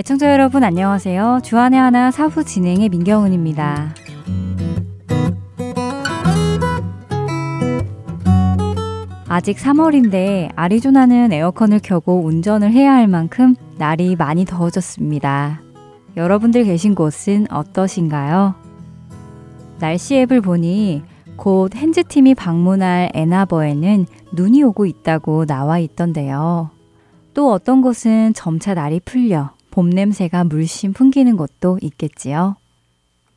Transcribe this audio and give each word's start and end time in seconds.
애청자 0.00 0.32
여러분 0.32 0.64
안녕하세요. 0.64 1.40
주안의 1.44 1.78
하나 1.78 2.10
사후 2.10 2.42
진행의 2.42 2.88
민경은입니다. 2.88 3.94
아직 9.28 9.58
3월인데 9.58 10.52
아리조나는 10.56 11.34
에어컨을 11.34 11.80
켜고 11.82 12.24
운전을 12.24 12.72
해야 12.72 12.94
할 12.94 13.08
만큼 13.08 13.54
날이 13.76 14.16
많이 14.16 14.46
더워졌습니다. 14.46 15.60
여러분들 16.16 16.64
계신 16.64 16.94
곳은 16.94 17.48
어떠신가요? 17.50 18.54
날씨 19.80 20.16
앱을 20.16 20.40
보니 20.40 21.02
곧 21.36 21.76
핸즈팀이 21.76 22.36
방문할 22.36 23.10
애나버에는 23.12 24.06
눈이 24.32 24.62
오고 24.62 24.86
있다고 24.86 25.44
나와 25.44 25.78
있던데요. 25.78 26.70
또 27.34 27.52
어떤 27.52 27.82
곳은 27.82 28.32
점차 28.32 28.72
날이 28.72 28.98
풀려 29.04 29.50
봄 29.70 29.90
냄새가 29.90 30.44
물씬 30.44 30.92
풍기는 30.92 31.36
곳도 31.36 31.78
있겠지요. 31.82 32.56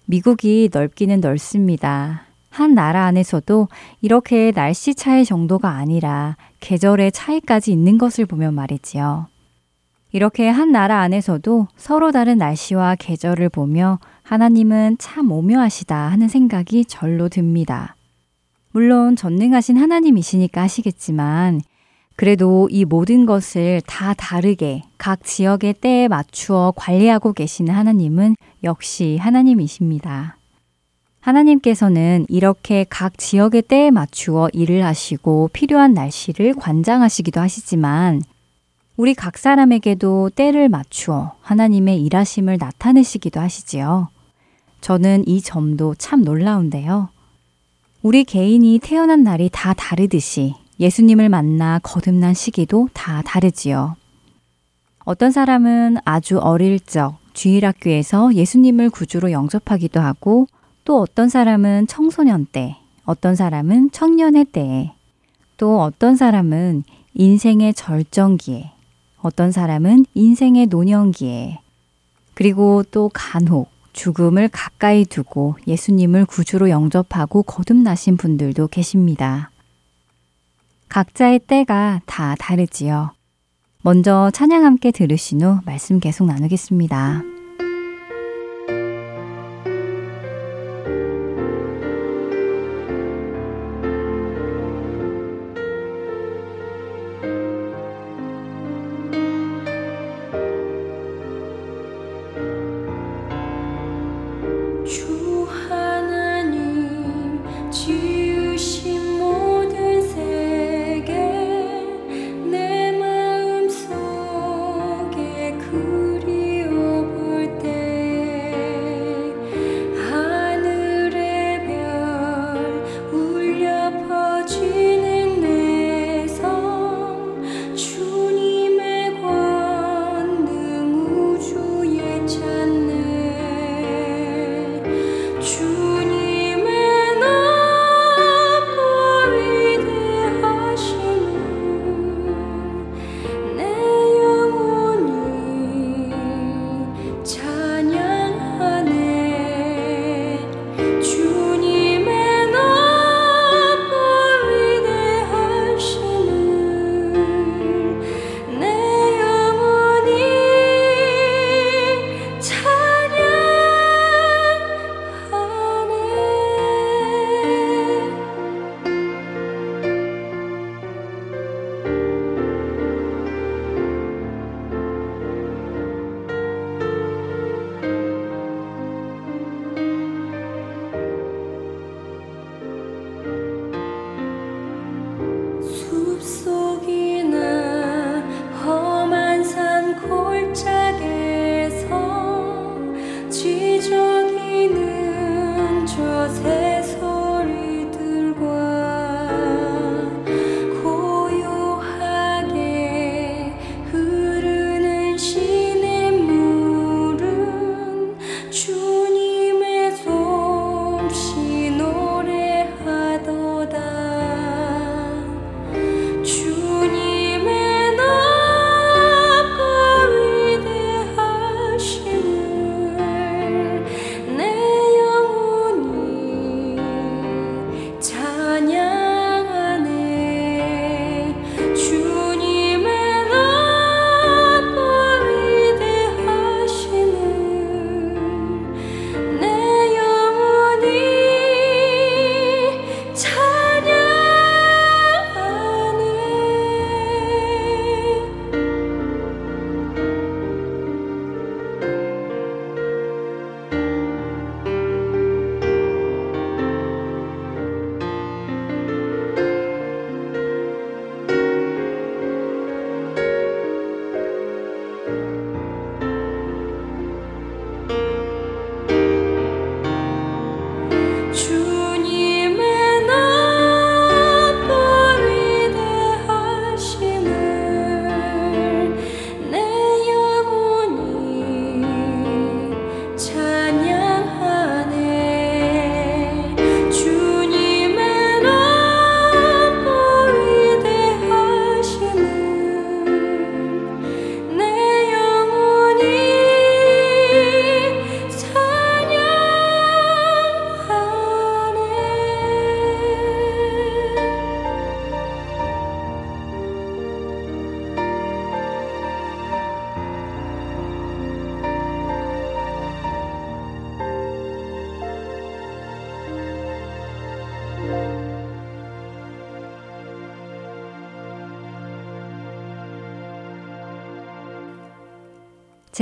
미국이 0.05 0.69
넓기는 0.71 1.19
넓습니다. 1.21 2.23
한 2.49 2.75
나라 2.75 3.05
안에서도 3.05 3.67
이렇게 4.01 4.51
날씨 4.51 4.93
차이 4.93 5.25
정도가 5.25 5.69
아니라 5.69 6.37
계절의 6.59 7.11
차이까지 7.11 7.71
있는 7.71 7.97
것을 7.97 8.25
보면 8.25 8.53
말이지요. 8.53 9.27
이렇게 10.11 10.47
한 10.47 10.71
나라 10.71 10.99
안에서도 10.99 11.67
서로 11.75 12.11
다른 12.11 12.37
날씨와 12.37 12.95
계절을 12.99 13.49
보며 13.49 13.99
하나님은 14.21 14.97
참 14.99 15.31
오묘하시다 15.31 15.95
하는 15.95 16.27
생각이 16.27 16.85
절로 16.85 17.29
듭니다. 17.29 17.95
물론 18.71 19.15
전능하신 19.15 19.77
하나님이시니까 19.77 20.61
하시겠지만 20.61 21.61
그래도 22.15 22.69
이 22.71 22.85
모든 22.85 23.25
것을 23.25 23.81
다 23.87 24.13
다르게 24.13 24.83
각 24.97 25.23
지역의 25.23 25.75
때에 25.75 26.07
맞추어 26.07 26.73
관리하고 26.75 27.33
계시는 27.33 27.73
하나님은 27.73 28.35
역시 28.63 29.17
하나님이십니다. 29.19 30.37
하나님께서는 31.19 32.25
이렇게 32.29 32.85
각 32.89 33.17
지역의 33.17 33.63
때에 33.63 33.91
맞추어 33.91 34.49
일을 34.53 34.83
하시고 34.85 35.49
필요한 35.53 35.93
날씨를 35.93 36.53
관장하시기도 36.53 37.39
하시지만 37.39 38.21
우리 38.95 39.15
각 39.15 39.37
사람에게도 39.37 40.31
때를 40.35 40.69
맞추어 40.69 41.35
하나님의 41.41 42.03
일하심을 42.03 42.57
나타내시기도 42.59 43.39
하시지요. 43.39 44.09
저는 44.81 45.27
이 45.27 45.41
점도 45.41 45.95
참 45.95 46.21
놀라운데요. 46.23 47.09
우리 48.01 48.25
개인이 48.25 48.79
태어난 48.83 49.23
날이 49.23 49.49
다 49.51 49.73
다르듯이 49.73 50.55
예수님을 50.83 51.29
만나 51.29 51.79
거듭난 51.81 52.33
시기도 52.33 52.89
다 52.93 53.21
다르지요. 53.21 53.95
어떤 55.05 55.31
사람은 55.31 55.97
아주 56.03 56.39
어릴 56.39 56.79
적 56.81 57.17
주일학교에서 57.31 58.35
예수님을 58.35 58.89
구주로 58.89 59.31
영접하기도 59.31 60.01
하고 60.01 60.47
또 60.83 60.99
어떤 60.99 61.29
사람은 61.29 61.87
청소년 61.87 62.45
때, 62.45 62.75
어떤 63.05 63.35
사람은 63.35 63.91
청년의 63.91 64.45
때에, 64.51 64.91
또 65.55 65.81
어떤 65.81 66.17
사람은 66.17 66.83
인생의 67.13 67.73
절정기에, 67.75 68.71
어떤 69.19 69.53
사람은 69.53 70.05
인생의 70.13 70.67
노년기에, 70.67 71.61
그리고 72.33 72.83
또 72.91 73.09
간혹 73.13 73.69
죽음을 73.93 74.49
가까이 74.49 75.05
두고 75.05 75.55
예수님을 75.65 76.25
구주로 76.25 76.69
영접하고 76.69 77.43
거듭나신 77.43 78.17
분들도 78.17 78.67
계십니다. 78.67 79.52
각자의 80.93 81.39
때가 81.47 82.01
다 82.05 82.35
다르지요. 82.37 83.13
먼저 83.81 84.29
찬양 84.31 84.63
함께 84.63 84.91
들으신 84.91 85.41
후 85.41 85.59
말씀 85.65 85.99
계속 85.99 86.27
나누겠습니다. 86.27 87.32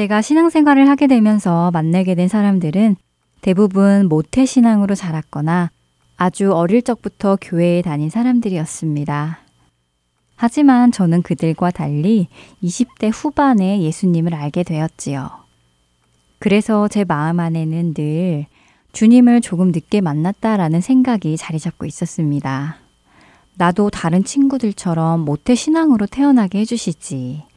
제가 0.01 0.23
신앙생활을 0.23 0.89
하게 0.89 1.05
되면서 1.05 1.69
만나게 1.69 2.15
된 2.15 2.27
사람들은 2.27 2.95
대부분 3.41 4.07
모태신앙으로 4.09 4.95
자랐거나 4.95 5.69
아주 6.17 6.51
어릴 6.53 6.81
적부터 6.81 7.37
교회에 7.39 7.83
다닌 7.83 8.09
사람들이었습니다. 8.09 9.41
하지만 10.35 10.91
저는 10.91 11.21
그들과 11.21 11.69
달리 11.69 12.29
20대 12.63 13.11
후반에 13.13 13.83
예수님을 13.83 14.33
알게 14.33 14.63
되었지요. 14.63 15.29
그래서 16.39 16.87
제 16.87 17.03
마음 17.03 17.39
안에는 17.39 17.93
늘 17.93 18.47
주님을 18.93 19.41
조금 19.41 19.67
늦게 19.67 20.01
만났다라는 20.01 20.81
생각이 20.81 21.37
자리 21.37 21.59
잡고 21.59 21.85
있었습니다. 21.85 22.77
나도 23.53 23.91
다른 23.91 24.23
친구들처럼 24.23 25.19
모태 25.19 25.53
신앙으로 25.53 26.07
태어나게 26.07 26.57
해주시지. 26.61 27.50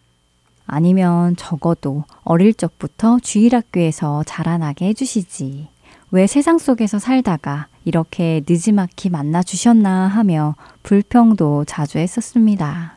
아니면 0.66 1.36
적어도 1.36 2.04
어릴 2.22 2.54
적부터 2.54 3.18
주일학교에서 3.20 4.22
자라나게 4.24 4.86
해주시지. 4.86 5.68
왜 6.10 6.26
세상 6.26 6.58
속에서 6.58 6.98
살다가 6.98 7.66
이렇게 7.84 8.42
늦지막히 8.48 9.10
만나 9.10 9.42
주셨나 9.42 10.06
하며 10.06 10.54
불평도 10.82 11.64
자주 11.66 11.98
했었습니다. 11.98 12.94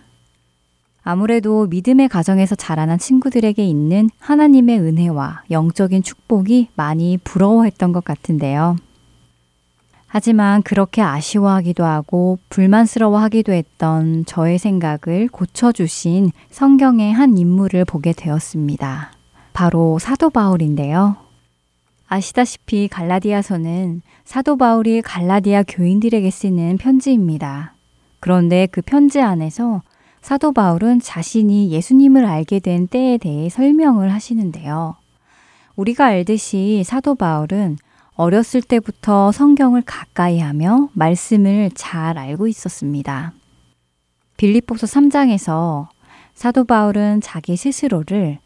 아무래도 1.03 1.67
믿음의 1.67 2.09
가정에서 2.09 2.55
자라난 2.55 2.99
친구들에게 2.99 3.65
있는 3.65 4.09
하나님의 4.19 4.79
은혜와 4.79 5.43
영적인 5.51 6.03
축복이 6.03 6.69
많이 6.75 7.17
부러워했던 7.23 7.93
것 7.93 8.03
같은데요. 8.03 8.75
하지만 10.07 10.61
그렇게 10.61 11.01
아쉬워하기도 11.01 11.83
하고 11.83 12.39
불만스러워하기도 12.49 13.51
했던 13.51 14.25
저의 14.25 14.57
생각을 14.57 15.27
고쳐주신 15.29 16.31
성경의 16.49 17.13
한 17.13 17.37
인물을 17.37 17.83
보게 17.85 18.13
되었습니다. 18.13 19.11
바로 19.51 19.99
사도 19.99 20.29
바울인데요. 20.29 21.17
아시다시피 22.07 22.87
갈라디아서는 22.87 24.01
사도 24.23 24.55
바울이 24.55 25.01
갈라디아 25.01 25.63
교인들에게 25.67 26.29
쓰는 26.31 26.77
편지입니다. 26.77 27.73
그런데 28.21 28.67
그 28.71 28.81
편지 28.81 29.21
안에서 29.21 29.81
사도 30.21 30.53
바울은 30.53 31.01
자신이 31.01 31.69
예수님을 31.71 32.25
알게 32.25 32.59
된 32.59 32.87
때에 32.87 33.17
대해 33.17 33.49
설명을 33.49 34.11
하시는데요. 34.13 34.95
우리가 35.75 36.05
알듯이 36.05 36.83
사도 36.85 37.15
바울은 37.15 37.77
어렸을 38.17 38.61
때부터 38.63 39.31
성경을 39.31 39.83
가까이 39.83 40.39
하며 40.39 40.89
말씀을 40.93 41.69
잘 41.75 42.17
알고 42.17 42.47
있었습니다. 42.47 43.33
빌립보서 44.37 44.87
3장에서 44.87 45.87
사도 46.33 46.65
바울은 46.65 47.21
자기 47.21 47.55
스스로를 47.55 48.39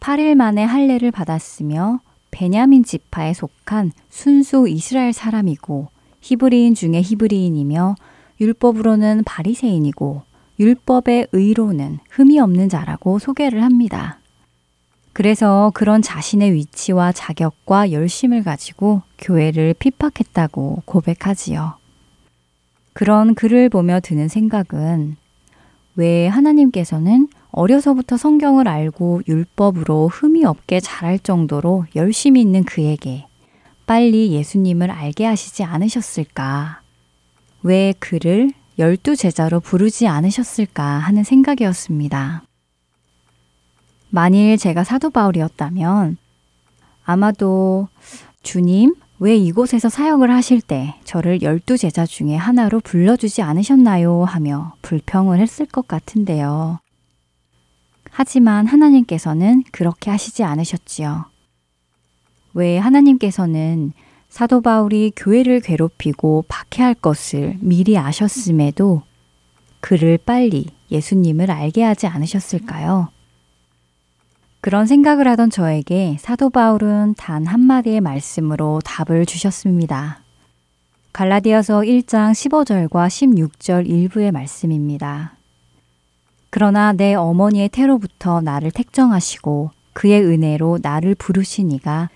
8일 0.00 0.34
만에 0.34 0.64
할례를 0.64 1.10
받았으며 1.10 2.00
베냐민 2.30 2.84
지파에 2.84 3.34
속한 3.34 3.92
순수 4.08 4.68
이스라엘 4.68 5.12
사람이고 5.12 5.88
히브리인 6.20 6.74
중에 6.74 7.00
히브리인이며 7.02 7.94
율법으로는 8.40 9.24
바리새인이고 9.24 10.22
율법의 10.60 11.28
의로는 11.32 11.98
흠이 12.10 12.38
없는 12.38 12.68
자라고 12.68 13.18
소개를 13.18 13.62
합니다. 13.62 14.21
그래서 15.12 15.70
그런 15.74 16.00
자신의 16.00 16.52
위치와 16.54 17.12
자격과 17.12 17.92
열심을 17.92 18.42
가지고 18.42 19.02
교회를 19.18 19.74
핍박했다고 19.78 20.82
고백하지요. 20.84 21.74
그런 22.94 23.34
글을 23.34 23.68
보며 23.68 24.00
드는 24.00 24.28
생각은 24.28 25.16
왜 25.96 26.26
하나님께서는 26.28 27.28
어려서부터 27.50 28.16
성경을 28.16 28.66
알고 28.66 29.22
율법으로 29.28 30.08
흠이 30.08 30.44
없게 30.44 30.80
자랄 30.80 31.18
정도로 31.18 31.84
열심히 31.94 32.40
있는 32.40 32.64
그에게 32.64 33.26
빨리 33.86 34.32
예수님을 34.32 34.90
알게 34.90 35.26
하시지 35.26 35.64
않으셨을까? 35.64 36.80
왜 37.62 37.92
그를 37.98 38.52
열두 38.78 39.16
제자로 39.16 39.60
부르지 39.60 40.08
않으셨을까 40.08 40.82
하는 40.82 41.24
생각이었습니다. 41.24 42.42
만일 44.14 44.58
제가 44.58 44.84
사도 44.84 45.08
바울이었다면 45.08 46.18
아마도 47.02 47.88
주님, 48.42 48.94
왜 49.18 49.36
이곳에서 49.36 49.88
사역을 49.88 50.30
하실 50.30 50.60
때 50.60 50.96
저를 51.04 51.40
열두 51.40 51.78
제자 51.78 52.04
중에 52.04 52.36
하나로 52.36 52.80
불러주지 52.80 53.40
않으셨나요? 53.40 54.24
하며 54.24 54.74
불평을 54.82 55.40
했을 55.40 55.64
것 55.64 55.88
같은데요. 55.88 56.78
하지만 58.10 58.66
하나님께서는 58.66 59.64
그렇게 59.72 60.10
하시지 60.10 60.44
않으셨지요. 60.44 61.24
왜 62.52 62.76
하나님께서는 62.76 63.94
사도 64.28 64.60
바울이 64.60 65.12
교회를 65.16 65.60
괴롭히고 65.60 66.44
박해할 66.48 66.92
것을 66.92 67.56
미리 67.60 67.96
아셨음에도 67.96 69.00
그를 69.80 70.18
빨리 70.18 70.66
예수님을 70.90 71.50
알게 71.50 71.82
하지 71.82 72.06
않으셨을까요? 72.06 73.08
그런 74.62 74.86
생각을 74.86 75.26
하던 75.26 75.50
저에게 75.50 76.16
사도 76.20 76.48
바울은 76.48 77.14
단 77.18 77.46
한마디의 77.46 78.00
말씀으로 78.00 78.80
답을 78.84 79.26
주셨습니다. 79.26 80.20
갈라디아서 81.12 81.80
1장 81.80 82.30
15절과 82.30 83.08
16절 83.08 83.88
일부의 83.88 84.30
말씀입니다. 84.30 85.32
그러나 86.48 86.92
내 86.92 87.14
어머니의 87.14 87.70
태로부터 87.70 88.40
나를 88.40 88.70
택정하시고 88.70 89.72
그의 89.94 90.22
은혜로 90.22 90.78
나를 90.80 91.16
부르시니가 91.16 92.08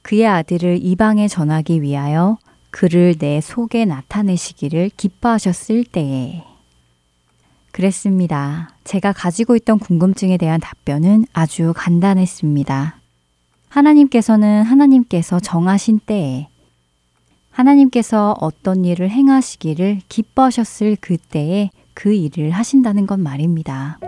그의 0.00 0.26
아들을 0.26 0.78
이방에 0.80 1.28
전하기 1.28 1.82
위하여 1.82 2.38
그를 2.70 3.16
내 3.18 3.42
속에 3.42 3.84
나타내시기를 3.84 4.92
기뻐하셨을 4.96 5.84
때에 5.84 6.42
그랬습니다. 7.72 8.70
제가 8.84 9.12
가지고 9.12 9.56
있던 9.56 9.78
궁금증에 9.78 10.36
대한 10.36 10.60
답변은 10.60 11.26
아주 11.32 11.72
간단했습니다. 11.76 12.96
하나님께서는 13.68 14.62
하나님께서 14.64 15.40
정하신 15.40 16.00
때에 16.00 16.48
하나님께서 17.50 18.36
어떤 18.40 18.84
일을 18.84 19.10
행하시기를 19.10 20.00
기뻐하셨을 20.08 20.96
그때에 21.00 21.70
그 21.94 22.12
일을 22.12 22.50
하신다는 22.50 23.06
것 23.06 23.18
말입니다. 23.18 23.98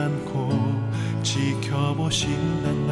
않고 0.00 0.50
지켜보신단다 1.22 2.90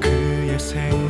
그의 0.00 0.58
생 0.58 1.05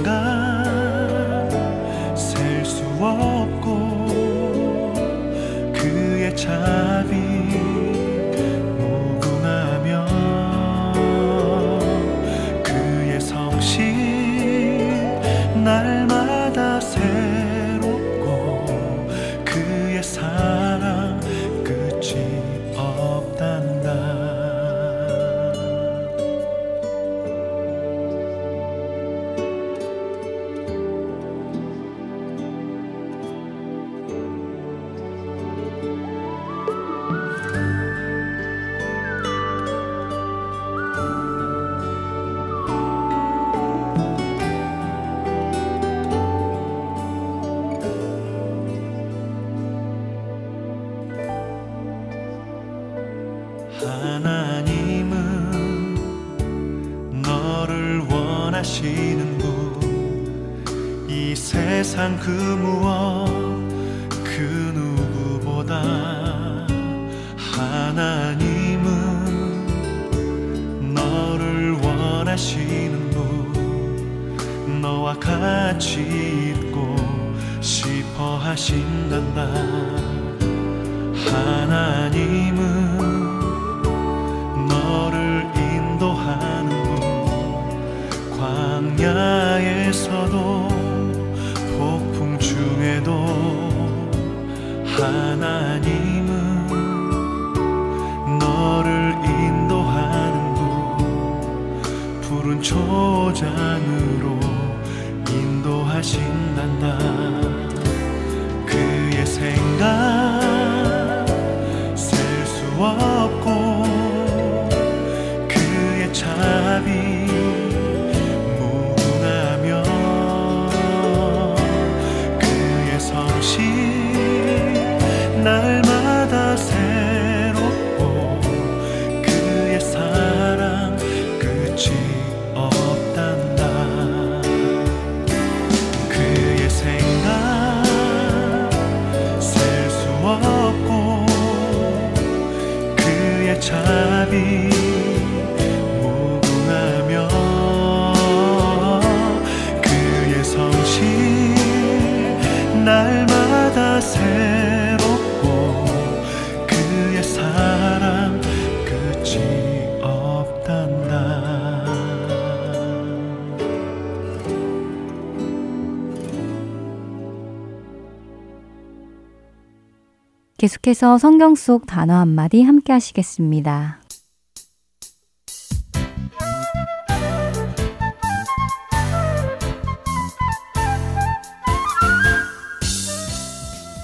계속해서 170.66 171.18
성경 171.18 171.54
속 171.54 171.86
단어 171.86 172.14
한마디 172.14 172.64
함께 172.64 172.92
하시겠습니다. 172.92 174.00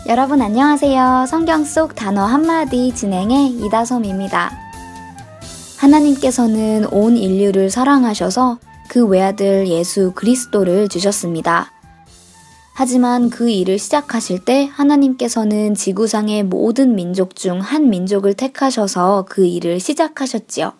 여러분 0.06 0.40
안녕하세요. 0.40 1.26
성경 1.26 1.64
속 1.64 1.96
단어 1.96 2.24
한마디 2.24 2.94
진행의 2.94 3.48
이다솜입니다. 3.64 4.52
하나님께서는 5.78 6.86
온 6.92 7.16
인류를 7.16 7.70
사랑하셔서 7.70 8.60
그 8.88 9.04
외아들 9.04 9.66
예수 9.66 10.12
그리스도를 10.14 10.86
주셨습니다. 10.86 11.71
하지만 12.74 13.28
그 13.28 13.50
일을 13.50 13.78
시작하실 13.78 14.44
때 14.44 14.68
하나님께서는 14.72 15.74
지구상의 15.74 16.44
모든 16.44 16.94
민족 16.94 17.36
중 17.36 17.60
한 17.60 17.90
민족을 17.90 18.34
택하셔서 18.34 19.26
그 19.28 19.44
일을 19.46 19.78
시작하셨지요. 19.78 20.72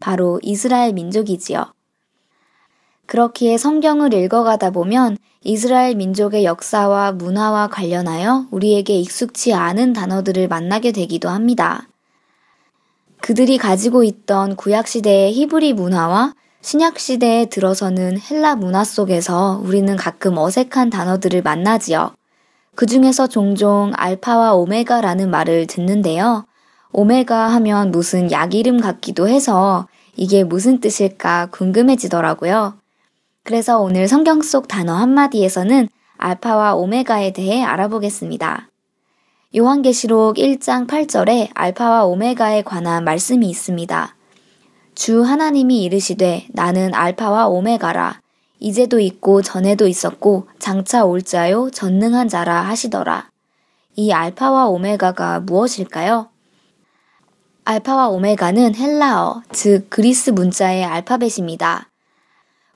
바로 0.00 0.40
이스라엘 0.42 0.92
민족이지요. 0.92 1.72
그렇기에 3.06 3.58
성경을 3.58 4.12
읽어가다 4.14 4.70
보면 4.70 5.18
이스라엘 5.42 5.94
민족의 5.94 6.44
역사와 6.44 7.12
문화와 7.12 7.68
관련하여 7.68 8.46
우리에게 8.50 8.94
익숙치 8.94 9.52
않은 9.54 9.92
단어들을 9.92 10.48
만나게 10.48 10.92
되기도 10.92 11.28
합니다. 11.28 11.88
그들이 13.20 13.58
가지고 13.58 14.02
있던 14.02 14.56
구약시대의 14.56 15.32
히브리 15.32 15.74
문화와 15.74 16.34
신약 16.62 16.98
시대에 16.98 17.46
들어서는 17.46 18.18
헬라 18.20 18.56
문화 18.56 18.84
속에서 18.84 19.60
우리는 19.64 19.96
가끔 19.96 20.36
어색한 20.36 20.90
단어들을 20.90 21.42
만나지요. 21.42 22.12
그 22.74 22.86
중에서 22.86 23.26
종종 23.26 23.92
알파와 23.96 24.54
오메가라는 24.54 25.30
말을 25.30 25.66
듣는데요. 25.66 26.44
오메가 26.92 27.48
하면 27.48 27.90
무슨 27.90 28.30
약 28.30 28.54
이름 28.54 28.80
같기도 28.80 29.28
해서 29.28 29.88
이게 30.16 30.44
무슨 30.44 30.80
뜻일까 30.80 31.48
궁금해지더라고요. 31.50 32.74
그래서 33.42 33.80
오늘 33.80 34.06
성경 34.06 34.42
속 34.42 34.68
단어 34.68 34.94
한마디에서는 34.94 35.88
알파와 36.18 36.74
오메가에 36.74 37.32
대해 37.32 37.62
알아보겠습니다. 37.64 38.68
요한계시록 39.56 40.36
1장 40.36 40.86
8절에 40.86 41.48
알파와 41.54 42.04
오메가에 42.04 42.62
관한 42.62 43.04
말씀이 43.04 43.48
있습니다. 43.48 44.14
주 45.00 45.22
하나님이 45.22 45.82
이르시되 45.84 46.46
나는 46.50 46.92
알파와 46.92 47.48
오메가라. 47.48 48.20
이제도 48.58 49.00
있고 49.00 49.40
전에도 49.40 49.88
있었고 49.88 50.46
장차 50.58 51.06
올 51.06 51.22
자요 51.22 51.70
전능한 51.70 52.28
자라 52.28 52.60
하시더라. 52.60 53.30
이 53.96 54.12
알파와 54.12 54.66
오메가가 54.68 55.40
무엇일까요? 55.40 56.28
알파와 57.64 58.10
오메가는 58.10 58.74
헬라어, 58.74 59.42
즉 59.52 59.86
그리스 59.88 60.28
문자의 60.28 60.84
알파벳입니다. 60.84 61.88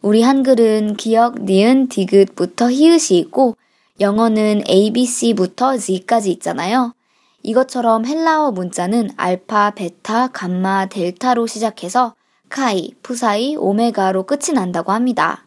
우리 0.00 0.23
한글은 0.23 0.97
기역, 0.97 1.45
니은, 1.45 1.88
디귿부터 1.88 2.71
히읗이 2.71 3.19
있고 3.19 3.59
영어는 4.00 4.62
ABC부터 4.66 5.76
Z까지 5.76 6.31
있잖아요. 6.31 6.95
이것처럼 7.44 8.06
헬라어 8.06 8.52
문자는 8.52 9.10
알파, 9.18 9.70
베타, 9.70 10.28
감마, 10.28 10.86
델타로 10.86 11.46
시작해서 11.46 12.14
카이, 12.48 12.94
푸사이, 13.02 13.56
오메가로 13.56 14.22
끝이 14.24 14.54
난다고 14.54 14.92
합니다. 14.92 15.44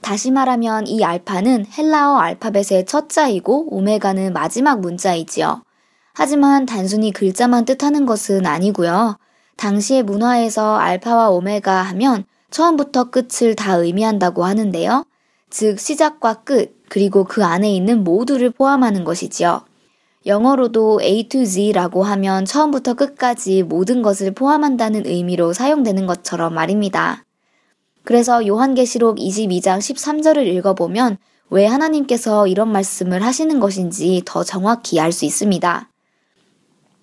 다시 0.00 0.32
말하면 0.32 0.88
이 0.88 1.04
알파는 1.04 1.66
헬라어 1.66 2.16
알파벳의 2.18 2.86
첫 2.86 3.08
자이고 3.08 3.72
오메가는 3.76 4.32
마지막 4.32 4.80
문자이지요. 4.80 5.62
하지만 6.14 6.66
단순히 6.66 7.12
글자만 7.12 7.64
뜻하는 7.64 8.04
것은 8.04 8.44
아니고요. 8.44 9.18
당시의 9.56 10.02
문화에서 10.02 10.76
알파와 10.76 11.30
오메가 11.30 11.82
하면 11.82 12.24
처음부터 12.50 13.10
끝을 13.10 13.54
다 13.54 13.74
의미한다고 13.74 14.44
하는데요. 14.44 15.04
즉 15.48 15.78
시작과 15.78 16.42
끝, 16.42 16.82
그리고 16.88 17.22
그 17.22 17.44
안에 17.44 17.70
있는 17.70 18.02
모두를 18.02 18.50
포함하는 18.50 19.04
것이지요. 19.04 19.69
영어로도 20.26 21.00
A 21.02 21.28
to 21.28 21.46
Z라고 21.46 22.02
하면 22.02 22.44
처음부터 22.44 22.92
끝까지 22.92 23.62
모든 23.62 24.02
것을 24.02 24.32
포함한다는 24.32 25.06
의미로 25.06 25.54
사용되는 25.54 26.06
것처럼 26.06 26.52
말입니다. 26.52 27.24
그래서 28.04 28.46
요한계시록 28.46 29.16
22장 29.16 29.78
13절을 29.78 30.46
읽어보면 30.46 31.16
왜 31.48 31.66
하나님께서 31.66 32.46
이런 32.46 32.70
말씀을 32.70 33.22
하시는 33.24 33.58
것인지 33.60 34.22
더 34.26 34.44
정확히 34.44 35.00
알 35.00 35.10
수 35.10 35.24
있습니다. 35.24 35.88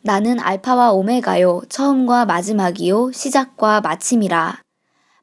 나는 0.03 0.39
알파와 0.39 0.93
오메가요, 0.93 1.63
처음과 1.69 2.25
마지막이요, 2.25 3.11
시작과 3.11 3.81
마침이라. 3.81 4.61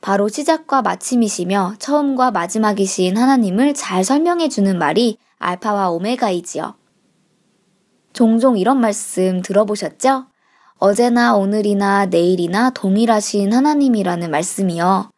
바로 0.00 0.28
시작과 0.28 0.82
마침이시며 0.82 1.76
처음과 1.78 2.32
마지막이신 2.32 3.16
하나님을 3.16 3.72
잘 3.72 4.04
설명해 4.04 4.50
주는 4.50 4.76
말이 4.78 5.16
알파와 5.38 5.90
오메가이지요. 5.90 6.74
종종 8.14 8.56
이런 8.56 8.80
말씀 8.80 9.42
들어보셨죠? 9.42 10.26
어제나 10.78 11.34
오늘이나 11.34 12.06
내일이나 12.06 12.70
동일하신 12.70 13.52
하나님이라는 13.52 14.30
말씀이요. 14.30 15.10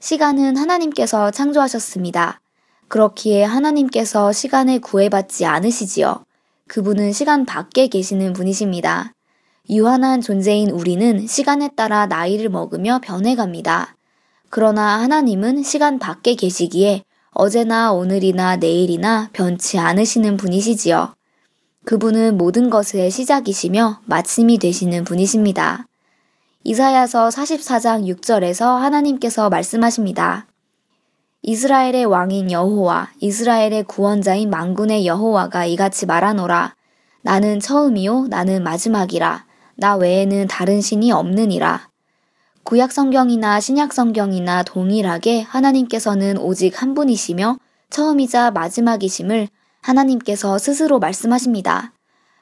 시간은 0.00 0.58
하나님께서 0.58 1.30
창조하셨습니다. 1.30 2.42
그렇기에 2.88 3.42
하나님께서 3.42 4.32
시간을 4.32 4.80
구애받지 4.80 5.46
않으시지요. 5.46 6.24
그분은 6.68 7.12
시간 7.12 7.46
밖에 7.46 7.86
계시는 7.86 8.34
분이십니다. 8.34 9.14
유한한 9.70 10.20
존재인 10.20 10.68
우리는 10.68 11.26
시간에 11.26 11.70
따라 11.74 12.04
나이를 12.04 12.50
먹으며 12.50 13.00
변해갑니다. 13.02 13.96
그러나 14.50 15.00
하나님은 15.00 15.62
시간 15.62 15.98
밖에 15.98 16.34
계시기에 16.34 17.02
어제나 17.30 17.92
오늘이나 17.92 18.56
내일이나 18.56 19.30
변치 19.32 19.78
않으시는 19.78 20.36
분이시지요. 20.36 21.15
그분은 21.86 22.36
모든 22.36 22.68
것의 22.68 23.12
시작이시며 23.12 24.00
마침이 24.06 24.58
되시는 24.58 25.04
분이십니다. 25.04 25.86
이사야서 26.64 27.28
44장 27.28 28.12
6절에서 28.12 28.78
하나님께서 28.80 29.48
말씀하십니다. 29.48 30.48
이스라엘의 31.42 32.06
왕인 32.06 32.50
여호와, 32.50 33.12
이스라엘의 33.20 33.84
구원자인 33.84 34.50
망군의 34.50 35.06
여호와가 35.06 35.64
이같이 35.66 36.06
말하노라. 36.06 36.74
나는 37.22 37.60
처음이요, 37.60 38.26
나는 38.30 38.64
마지막이라. 38.64 39.46
나 39.76 39.94
외에는 39.94 40.48
다른 40.48 40.80
신이 40.80 41.12
없느니라. 41.12 41.88
구약 42.64 42.90
성경이나 42.90 43.60
신약 43.60 43.92
성경이나 43.92 44.64
동일하게 44.64 45.42
하나님께서는 45.42 46.36
오직 46.38 46.82
한 46.82 46.94
분이시며 46.94 47.58
처음이자 47.90 48.50
마지막이심을 48.50 49.46
하나님께서 49.86 50.58
스스로 50.58 50.98
말씀하십니다. 50.98 51.92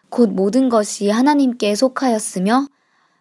곧 0.08 0.30
모든 0.30 0.70
것이 0.70 1.10
하나님께 1.10 1.74
속하였으며 1.74 2.68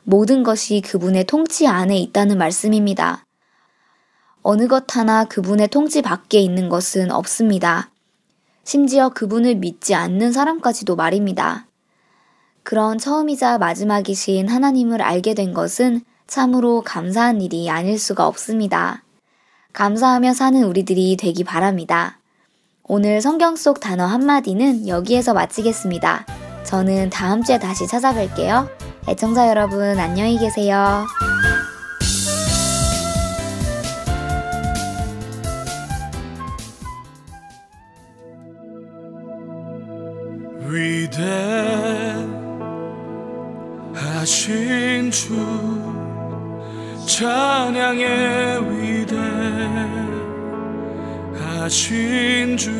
모든 0.03 0.43
것이 0.43 0.81
그분의 0.81 1.25
통치 1.25 1.67
안에 1.67 1.97
있다는 1.97 2.37
말씀입니다. 2.37 3.25
어느 4.41 4.67
것 4.67 4.95
하나 4.95 5.25
그분의 5.25 5.67
통치 5.67 6.01
밖에 6.01 6.39
있는 6.39 6.69
것은 6.69 7.11
없습니다. 7.11 7.89
심지어 8.63 9.09
그분을 9.09 9.55
믿지 9.55 9.93
않는 9.93 10.31
사람까지도 10.31 10.95
말입니다. 10.95 11.67
그런 12.63 12.97
처음이자 12.97 13.57
마지막이신 13.57 14.47
하나님을 14.47 15.01
알게 15.01 15.33
된 15.33 15.53
것은 15.53 16.01
참으로 16.27 16.81
감사한 16.81 17.41
일이 17.41 17.69
아닐 17.69 17.99
수가 17.99 18.25
없습니다. 18.27 19.03
감사하며 19.73 20.33
사는 20.33 20.63
우리들이 20.63 21.17
되기 21.17 21.43
바랍니다. 21.43 22.19
오늘 22.85 23.21
성경 23.21 23.55
속 23.55 23.79
단어 23.79 24.05
한마디는 24.05 24.89
여기에서 24.89 25.33
마치겠습니다. 25.33 26.25
저는 26.65 27.09
다음 27.09 27.41
주에 27.41 27.57
다시 27.57 27.85
찾아뵐게요. 27.85 28.67
애청자 29.07 29.47
여러분, 29.47 29.97
안녕히 29.97 30.37
계세요. 30.37 31.05
위대하신 43.93 45.09
주 45.11 45.33
찬양의 47.07 48.62
하신 51.63 52.57
주 52.57 52.71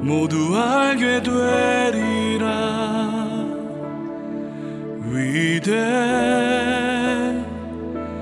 모두 0.00 0.56
알게 0.56 1.24
되리라. 1.24 2.46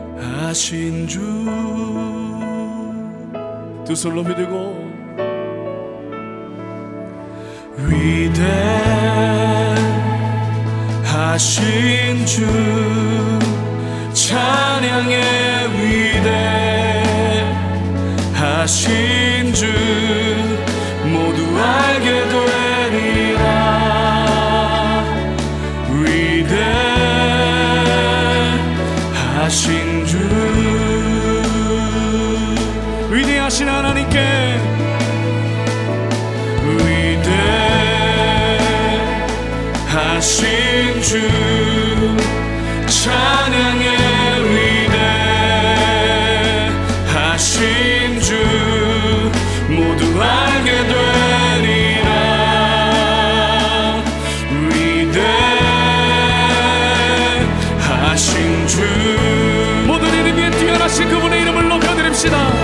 위대하신 0.09 1.07
주. 1.07 1.21
두 3.85 3.95
손로 3.95 4.23
믿고. 4.23 4.89
위대하신 10.97 12.25
주 12.25 12.47
찬양의 14.15 15.21
위대 15.77 16.80
하신 18.61 19.55
주 19.55 19.65
모두 21.07 21.59
알게 21.59 22.29
되리라. 22.91 23.43
위대하신 29.39 30.05
주. 30.05 30.19
위대하신 33.11 33.67
하나님께 33.67 34.61
위대하신 39.97 41.01
주 41.01 41.50
주 58.71 58.79
모든 59.85 60.09
이름 60.15 60.37
위에 60.37 60.49
뛰어나신 60.49 61.09
그분의 61.09 61.43
이름을 61.43 61.69
높여드립시다 61.69 62.60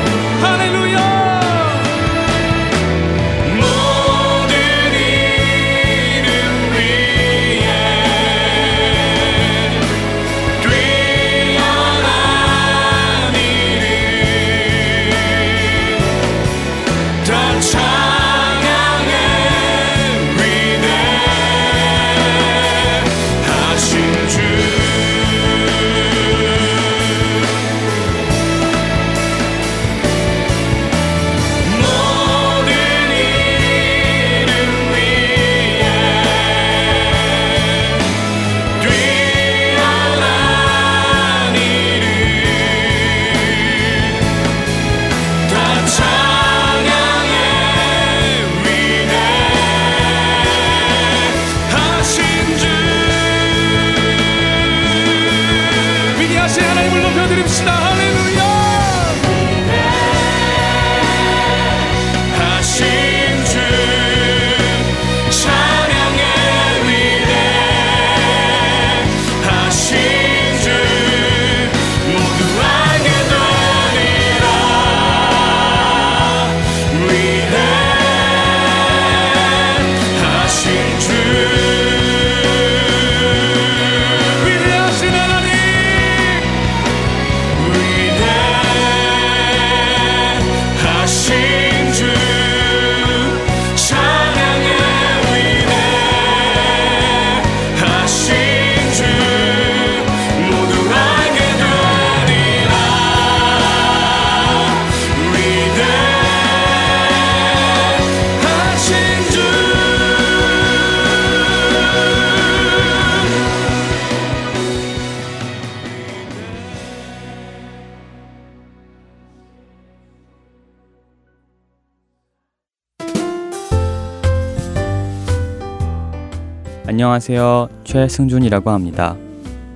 안녕하세요. 126.88 127.68
최승준이라고 127.82 128.70
합니다. 128.70 129.16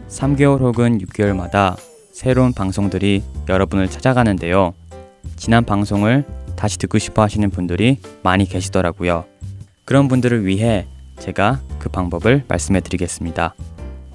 3개월 0.09 0.61
혹은 0.61 0.99
6개월마다 0.99 1.77
새로운 2.12 2.53
방송들이 2.53 3.25
여러분을 3.49 3.90
찾아가는데요. 3.90 4.75
지난 5.35 5.64
방송을 5.64 6.25
다시 6.55 6.79
듣고 6.79 6.99
싶어 6.99 7.23
하시는 7.23 7.51
분들이 7.51 7.99
많이 8.23 8.44
계시더라고요. 8.44 9.25
그런 9.85 10.07
분들을 10.07 10.46
위해 10.46 10.87
제가 11.18 11.61
그 11.81 11.88
방법을 11.88 12.44
말씀해 12.46 12.79
드리겠습니다. 12.79 13.57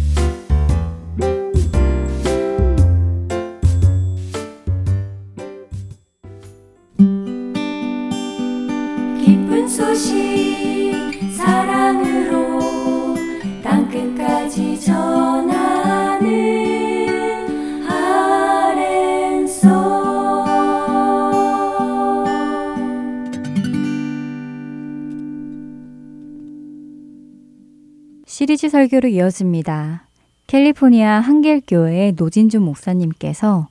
시리즈 28.41 28.69
설교로 28.69 29.07
이어집니다. 29.07 30.07
캘리포니아 30.47 31.19
한길교회 31.19 32.13
노진주 32.17 32.59
목사님께서 32.59 33.67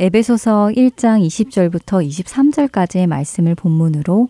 에베소서 0.00 0.72
1장 0.74 1.24
20절부터 1.24 2.04
23절까지의 2.04 3.06
말씀을 3.06 3.54
본문으로 3.54 4.28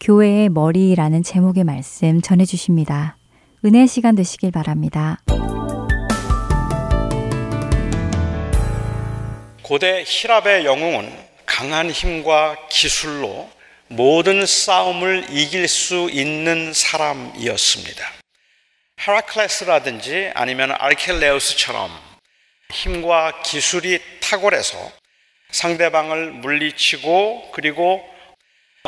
교회의 0.00 0.48
머리라는 0.48 1.22
제목의 1.22 1.64
말씀 1.64 2.22
전해 2.22 2.46
주십니다. 2.46 3.18
은혜 3.66 3.86
시간 3.86 4.14
되시길 4.14 4.50
바랍니다. 4.50 5.20
고대 9.60 10.04
히랍의 10.06 10.64
영웅은 10.64 11.12
강한 11.44 11.90
힘과 11.90 12.56
기술로 12.70 13.50
모든 13.88 14.46
싸움을 14.46 15.26
이길 15.30 15.68
수 15.68 16.08
있는 16.10 16.72
사람이었습니다. 16.72 18.17
헤라클레스라든지 19.06 20.32
아니면 20.34 20.72
알켈레우스처럼 20.76 21.90
힘과 22.70 23.42
기술이 23.42 24.00
탁월해서 24.20 24.76
상대방을 25.50 26.32
물리치고 26.32 27.52
그리고 27.52 28.04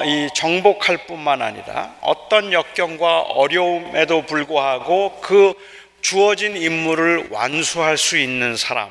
이 0.04 0.28
정복할 0.34 1.06
뿐만 1.06 1.42
아니라 1.42 1.94
어떤 2.00 2.52
역경과 2.52 3.20
어려움에도 3.20 4.26
불구하고 4.26 5.20
그 5.20 5.54
주어진 6.00 6.56
임무를 6.56 7.28
완수할 7.30 7.98
수 7.98 8.16
있는 8.16 8.56
사람, 8.56 8.90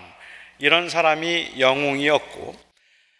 이런 0.59 0.89
사람이 0.89 1.55
영웅이었고 1.59 2.55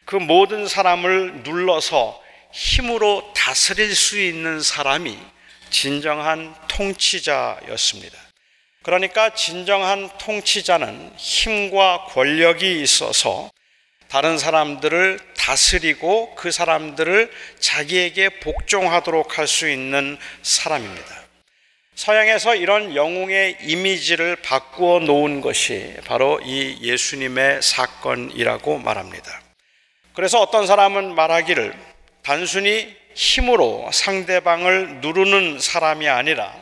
그 0.06 0.16
모든 0.16 0.68
사람을 0.68 1.44
눌러서 1.44 2.22
힘으로 2.52 3.32
다스릴 3.36 3.96
수 3.96 4.20
있는 4.20 4.62
사람이 4.62 5.18
진정한 5.70 6.56
통치자였습니다. 6.68 8.18
그러니까 8.84 9.34
진정한 9.34 10.10
통치자는 10.18 11.14
힘과 11.18 12.06
권력이 12.10 12.82
있어서 12.82 13.52
다른 14.08 14.38
사람들을 14.38 15.20
다스리고 15.38 16.34
그 16.36 16.52
사람들을 16.52 17.32
자기에게 17.60 18.40
복종하도록 18.40 19.38
할 19.38 19.48
수 19.48 19.70
있는 19.70 20.18
사람입니다. 20.42 21.20
서양에서 21.94 22.56
이런 22.56 22.96
영웅의 22.96 23.58
이미지를 23.62 24.38
바꾸어 24.38 25.00
놓은 25.00 25.42
것이 25.42 25.94
바로 26.06 26.40
이 26.42 26.78
예수님의 26.82 27.62
사건이라고 27.62 28.80
말합니다. 28.80 29.42
그래서 30.14 30.40
어떤 30.40 30.66
사람은 30.66 31.14
말하기를 31.14 31.74
단순히 32.24 32.96
힘으로 33.20 33.90
상대방을 33.92 35.02
누르는 35.02 35.60
사람이 35.60 36.08
아니라 36.08 36.56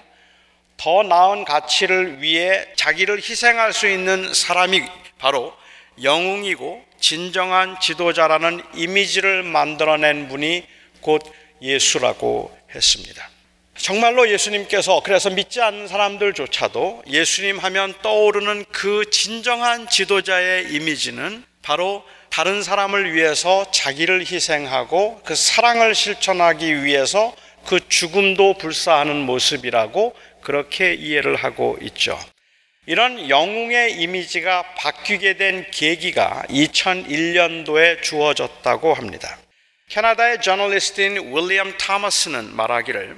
더 0.76 1.04
나은 1.04 1.46
가치를 1.46 2.24
위해 2.24 2.65
자기를 2.76 3.17
희생할 3.17 3.74
수 3.74 3.88
있는 3.88 4.34
사람이 4.34 4.82
바로 5.20 5.54
영웅이고 6.02 6.84
진정한 7.00 7.80
지도자라는 7.80 8.63
이미지를 8.74 9.43
만들어낸 9.43 10.28
분이 10.30 10.65
곧 11.02 11.22
예수라고 11.62 12.58
했습니다. 12.74 13.30
정말로 13.78 14.28
예수님께서 14.28 15.02
그래서 15.04 15.30
믿지 15.30 15.62
않는 15.62 15.88
사람들조차도 15.88 17.04
예수님 17.06 17.60
하면 17.60 17.93
떠오르는 18.02 18.65
그 18.72 19.08
진정한 19.12 19.88
지도자의 19.88 20.74
이미지는 20.74 21.46
바로 21.62 22.04
다른 22.38 22.62
사람을 22.62 23.15
위해서 23.15 23.65
자기를 23.71 24.19
희생하고 24.19 25.21
그 25.26 25.34
사랑을 25.34 25.95
실천하기 25.95 26.84
위해서 26.84 27.36
그 27.65 27.80
죽음도 27.89 28.60
불사하는 28.60 29.15
모습이라고 29.21 30.15
그렇게 30.43 30.93
이해를 30.93 31.36
하고 31.36 31.80
있죠. 31.82 32.15
이런 32.86 33.28
영웅의 33.28 33.93
이미지가 33.93 34.76
바뀌게 34.76 35.38
된 35.38 35.65
계기가 35.71 36.43
2001년도에 36.50 38.04
주어졌다고 38.04 38.93
합니다. 38.93 39.36
캐나다의 39.89 40.43
저널리스트인 40.43 41.36
윌리엄 41.36 41.76
타머스는 41.80 42.56
말하기를 42.56 43.17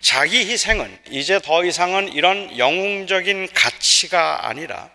자기 0.00 0.38
희생은 0.38 0.98
이제 1.10 1.38
더 1.38 1.64
이상은 1.64 2.12
이런 2.12 2.58
영웅적인 2.58 3.50
가치가 3.54 4.48
아니라 4.48 4.90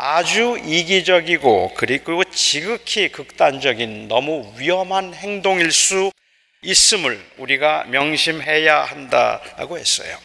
아주 0.00 0.56
이기적이고 0.64 1.72
그리고 1.74 2.22
지극히 2.22 3.08
극단적인 3.08 4.06
너무 4.06 4.52
위험한 4.56 5.12
행동일 5.12 5.72
수 5.72 6.12
있음을 6.62 7.20
우리가 7.36 7.84
명심해야 7.88 8.80
한다고 8.80 9.76
했어요. 9.76 10.16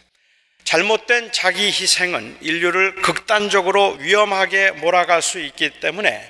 잘못된 0.62 1.32
자기 1.32 1.66
희생은 1.66 2.38
인류를 2.40 2.94
극단적으로 3.02 3.96
위험하게 3.98 4.70
몰아갈 4.70 5.22
수 5.22 5.40
있기 5.40 5.80
때문에 5.80 6.22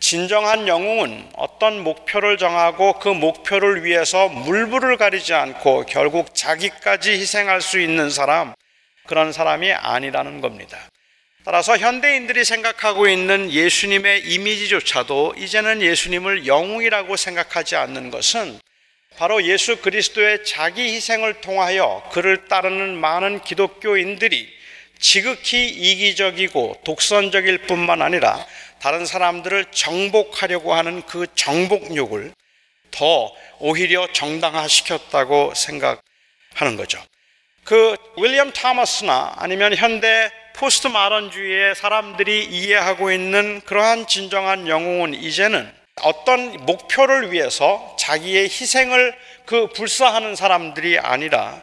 진정한 0.00 0.66
영웅은 0.66 1.32
어떤 1.34 1.80
목표를 1.80 2.38
정하고 2.38 2.94
그 2.94 3.10
목표를 3.10 3.84
위해서 3.84 4.30
물불을 4.30 4.96
가리지 4.96 5.34
않고 5.34 5.84
결국 5.84 6.34
자기까지 6.34 7.10
희생할 7.10 7.60
수 7.60 7.80
있는 7.80 8.08
사람, 8.08 8.54
그런 9.06 9.32
사람이 9.32 9.74
아니라는 9.74 10.40
겁니다. 10.40 10.78
따라서 11.50 11.78
현대인들이 11.78 12.44
생각하고 12.44 13.08
있는 13.08 13.50
예수님의 13.50 14.26
이미지조차도 14.26 15.36
이제는 15.38 15.80
예수님을 15.80 16.46
영웅이라고 16.46 17.16
생각하지 17.16 17.74
않는 17.74 18.10
것은 18.10 18.60
바로 19.16 19.42
예수 19.42 19.78
그리스도의 19.80 20.44
자기 20.44 20.92
희생을 20.94 21.40
통하여 21.40 22.06
그를 22.12 22.48
따르는 22.48 22.98
많은 22.98 23.40
기독교인들이 23.40 24.46
지극히 24.98 25.68
이기적이고 25.68 26.82
독선적일 26.84 27.62
뿐만 27.62 28.02
아니라 28.02 28.46
다른 28.78 29.06
사람들을 29.06 29.70
정복하려고 29.70 30.74
하는 30.74 31.00
그 31.06 31.26
정복욕을 31.34 32.34
더 32.90 33.32
오히려 33.58 34.06
정당화시켰다고 34.12 35.54
생각하는 35.54 36.76
거죠. 36.76 37.02
그 37.64 37.96
윌리엄 38.18 38.52
타머스나 38.52 39.36
아니면 39.38 39.74
현대 39.74 40.30
포스트 40.58 40.88
마런주의의 40.88 41.76
사람들이 41.76 42.44
이해하고 42.46 43.12
있는 43.12 43.60
그러한 43.64 44.08
진정한 44.08 44.66
영웅은 44.66 45.14
이제는 45.14 45.70
어떤 46.02 46.66
목표를 46.66 47.30
위해서 47.30 47.94
자기의 47.96 48.44
희생을 48.46 49.14
그 49.46 49.68
불사하는 49.68 50.34
사람들이 50.34 50.98
아니라 50.98 51.62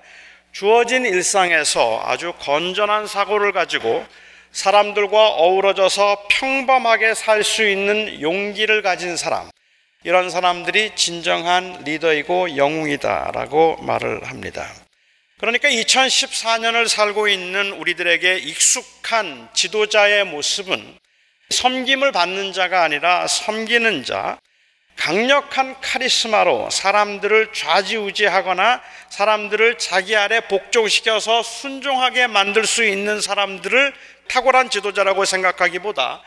주어진 0.53 1.05
일상에서 1.05 2.03
아주 2.05 2.31
건전한 2.39 3.05
사고를 3.05 3.51
가지고 3.51 4.05
사람들과 4.53 5.27
어우러져서 5.27 6.27
평범하게 6.29 7.15
살 7.15 7.43
수 7.43 7.67
있는 7.67 8.21
용기를 8.21 8.81
가진 8.81 9.17
사람, 9.17 9.49
이런 10.05 10.29
사람들이 10.29 10.95
진정한 10.95 11.84
리더이고 11.84 12.55
영웅이다라고 12.55 13.79
말을 13.81 14.23
합니다. 14.23 14.65
그러니까 15.37 15.69
2014년을 15.69 16.87
살고 16.87 17.27
있는 17.27 17.73
우리들에게 17.73 18.37
익숙한 18.37 19.49
지도자의 19.53 20.23
모습은 20.25 20.97
섬김을 21.49 22.11
받는 22.13 22.53
자가 22.53 22.83
아니라 22.83 23.27
섬기는 23.27 24.05
자, 24.05 24.39
강력한 24.95 25.75
카리스마로 25.81 26.69
사람들을 26.69 27.51
좌지우지하거나 27.53 28.81
사람들을 29.09 29.77
자기 29.77 30.15
아래 30.15 30.39
복종시켜서 30.39 31.43
순종하게 31.43 32.27
만들 32.27 32.65
수 32.65 32.85
있는 32.85 33.19
사람들을 33.19 33.93
탁월한 34.29 34.69
지도자라고 34.69 35.25
생각하기보다 35.25 36.21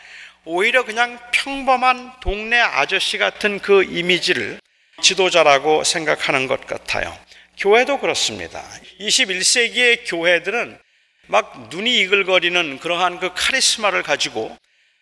오히려 0.45 0.85
그냥 0.85 1.19
평범한 1.33 2.13
동네 2.21 2.61
아저씨 2.61 3.17
같은 3.17 3.59
그 3.59 3.85
이미지를 3.85 4.61
지도자라고 5.01 5.85
생각하는 5.85 6.47
것 6.47 6.67
같아요. 6.67 7.17
교회도 7.59 7.99
그렇습니다. 7.99 8.65
21세기의 9.01 10.03
교회들은 10.07 10.79
막 11.27 11.69
눈이 11.71 11.99
이글거리는 12.01 12.79
그러한 12.79 13.19
그 13.19 13.33
카리스마를 13.35 14.03
가지고 14.03 14.57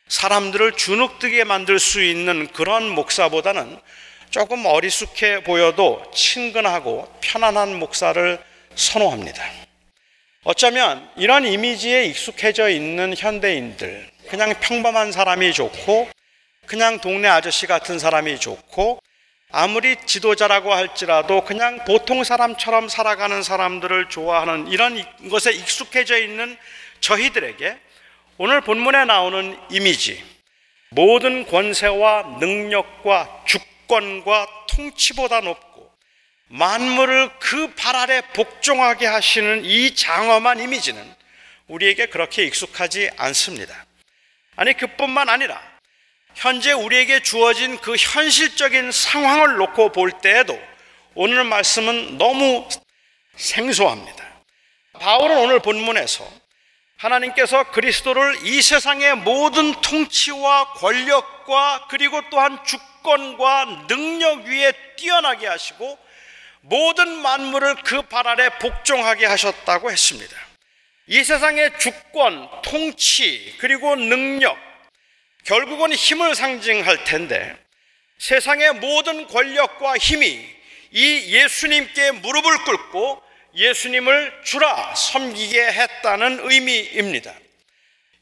사람들을 0.08 0.72
주눅들게 0.72 1.44
만들 1.44 1.78
수 1.78 2.02
있는 2.02 2.46
그런 2.48 2.88
목사보다는 2.88 3.78
조금 4.30 4.64
어리숙해 4.64 5.44
보여도 5.44 6.02
친근하고 6.14 7.12
편안한 7.20 7.78
목사를 7.78 8.38
선호합니다. 8.74 9.42
어쩌면 10.44 11.08
이런 11.16 11.44
이미지에 11.44 12.04
익숙해져 12.06 12.68
있는 12.70 13.14
현대인들, 13.16 14.10
그냥 14.28 14.54
평범한 14.60 15.12
사람이 15.12 15.52
좋고, 15.52 16.08
그냥 16.66 17.00
동네 17.00 17.28
아저씨 17.28 17.66
같은 17.66 17.98
사람이 17.98 18.38
좋고, 18.38 19.00
아무리 19.58 19.96
지도자라고 20.04 20.74
할지라도 20.74 21.42
그냥 21.42 21.82
보통 21.86 22.22
사람처럼 22.24 22.90
살아가는 22.90 23.42
사람들을 23.42 24.10
좋아하는 24.10 24.68
이런 24.68 25.02
것에 25.30 25.50
익숙해져 25.50 26.18
있는 26.18 26.58
저희들에게 27.00 27.78
오늘 28.36 28.60
본문에 28.60 29.06
나오는 29.06 29.58
이미지, 29.70 30.22
모든 30.90 31.46
권세와 31.46 32.36
능력과 32.38 33.44
주권과 33.46 34.46
통치보다 34.68 35.40
높고 35.40 35.90
만물을 36.48 37.38
그 37.38 37.74
발 37.76 37.96
아래 37.96 38.20
복종하게 38.34 39.06
하시는 39.06 39.64
이 39.64 39.94
장엄한 39.94 40.60
이미지는 40.60 41.02
우리에게 41.68 42.06
그렇게 42.06 42.44
익숙하지 42.44 43.08
않습니다. 43.16 43.86
아니, 44.56 44.74
그뿐만 44.74 45.30
아니라 45.30 45.75
현재 46.37 46.72
우리에게 46.72 47.20
주어진 47.20 47.79
그 47.79 47.96
현실적인 47.96 48.92
상황을 48.92 49.57
놓고 49.57 49.92
볼 49.92 50.12
때에도 50.12 50.61
오늘 51.14 51.44
말씀은 51.44 52.18
너무 52.18 52.68
생소합니다. 53.37 54.22
바울은 55.01 55.38
오늘 55.38 55.61
본문에서 55.61 56.31
하나님께서 56.99 57.70
그리스도를 57.70 58.46
이 58.46 58.61
세상의 58.61 59.16
모든 59.16 59.72
통치와 59.81 60.75
권력과 60.75 61.87
그리고 61.88 62.20
또한 62.31 62.59
주권과 62.64 63.87
능력 63.88 64.44
위에 64.44 64.72
뛰어나게 64.96 65.46
하시고 65.46 65.99
모든 66.61 67.09
만물을 67.22 67.77
그 67.77 68.03
발 68.03 68.27
아래 68.29 68.51
복종하게 68.59 69.25
하셨다고 69.25 69.90
했습니다. 69.90 70.37
이 71.07 71.25
세상의 71.25 71.79
주권, 71.79 72.49
통치, 72.62 73.55
그리고 73.59 73.96
능력, 73.96 74.59
결국은 75.46 75.92
힘을 75.92 76.35
상징할 76.35 77.04
텐데 77.04 77.56
세상의 78.18 78.74
모든 78.74 79.28
권력과 79.28 79.96
힘이 79.96 80.44
이 80.90 81.35
예수님께 81.35 82.11
무릎을 82.12 82.64
꿇고 82.64 83.22
예수님을 83.54 84.42
주라 84.44 84.94
섬기게 84.94 85.72
했다는 85.72 86.40
의미입니다. 86.42 87.32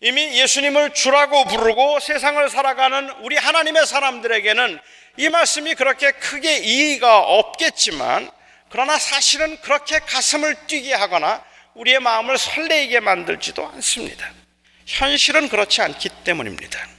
이미 0.00 0.38
예수님을 0.38 0.92
주라고 0.92 1.46
부르고 1.46 1.98
세상을 2.00 2.50
살아가는 2.50 3.08
우리 3.22 3.36
하나님의 3.36 3.86
사람들에게는 3.86 4.78
이 5.16 5.28
말씀이 5.30 5.74
그렇게 5.76 6.10
크게 6.12 6.58
이의가 6.58 7.20
없겠지만 7.20 8.30
그러나 8.68 8.98
사실은 8.98 9.58
그렇게 9.62 9.98
가슴을 10.00 10.66
뛰게 10.66 10.92
하거나 10.92 11.42
우리의 11.74 12.00
마음을 12.00 12.36
설레이게 12.36 13.00
만들지도 13.00 13.66
않습니다. 13.68 14.30
현실은 14.84 15.48
그렇지 15.48 15.80
않기 15.80 16.10
때문입니다. 16.24 16.94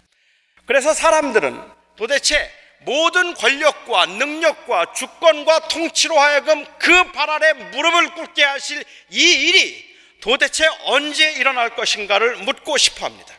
그래서 0.65 0.93
사람들은 0.93 1.61
도대체 1.95 2.51
모든 2.79 3.33
권력과 3.33 4.05
능력과 4.05 4.93
주권과 4.93 5.67
통치로 5.67 6.19
하여금 6.19 6.65
그 6.77 7.11
발 7.13 7.29
아래 7.29 7.53
무릎을 7.53 8.13
꿇게 8.13 8.43
하실 8.43 8.83
이 9.09 9.19
일이 9.19 9.95
도대체 10.21 10.67
언제 10.83 11.31
일어날 11.33 11.75
것인가를 11.75 12.37
묻고 12.37 12.77
싶어 12.77 13.05
합니다. 13.05 13.33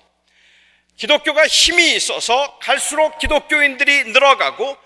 기독교가 0.96 1.46
힘이 1.46 1.94
있어서 1.94 2.58
갈수록 2.58 3.18
기독교인들이 3.18 4.04
늘어가고 4.04 4.76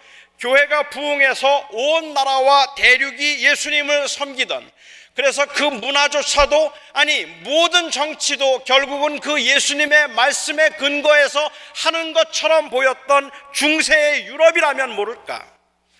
교회가 0.40 0.88
부흥해서 0.90 1.68
온 1.70 2.14
나라와 2.14 2.74
대륙이 2.74 3.44
예수님을 3.46 4.08
섬기던 4.08 4.70
그래서 5.14 5.44
그 5.46 5.62
문화조차도 5.64 6.72
아니 6.92 7.24
모든 7.24 7.90
정치도 7.90 8.64
결국은 8.64 9.20
그 9.20 9.42
예수님의 9.42 10.08
말씀에 10.08 10.70
근거해서 10.70 11.50
하는 11.76 12.12
것처럼 12.12 12.70
보였던 12.70 13.30
중세의 13.52 14.26
유럽이라면 14.26 14.94
모를까. 14.94 15.44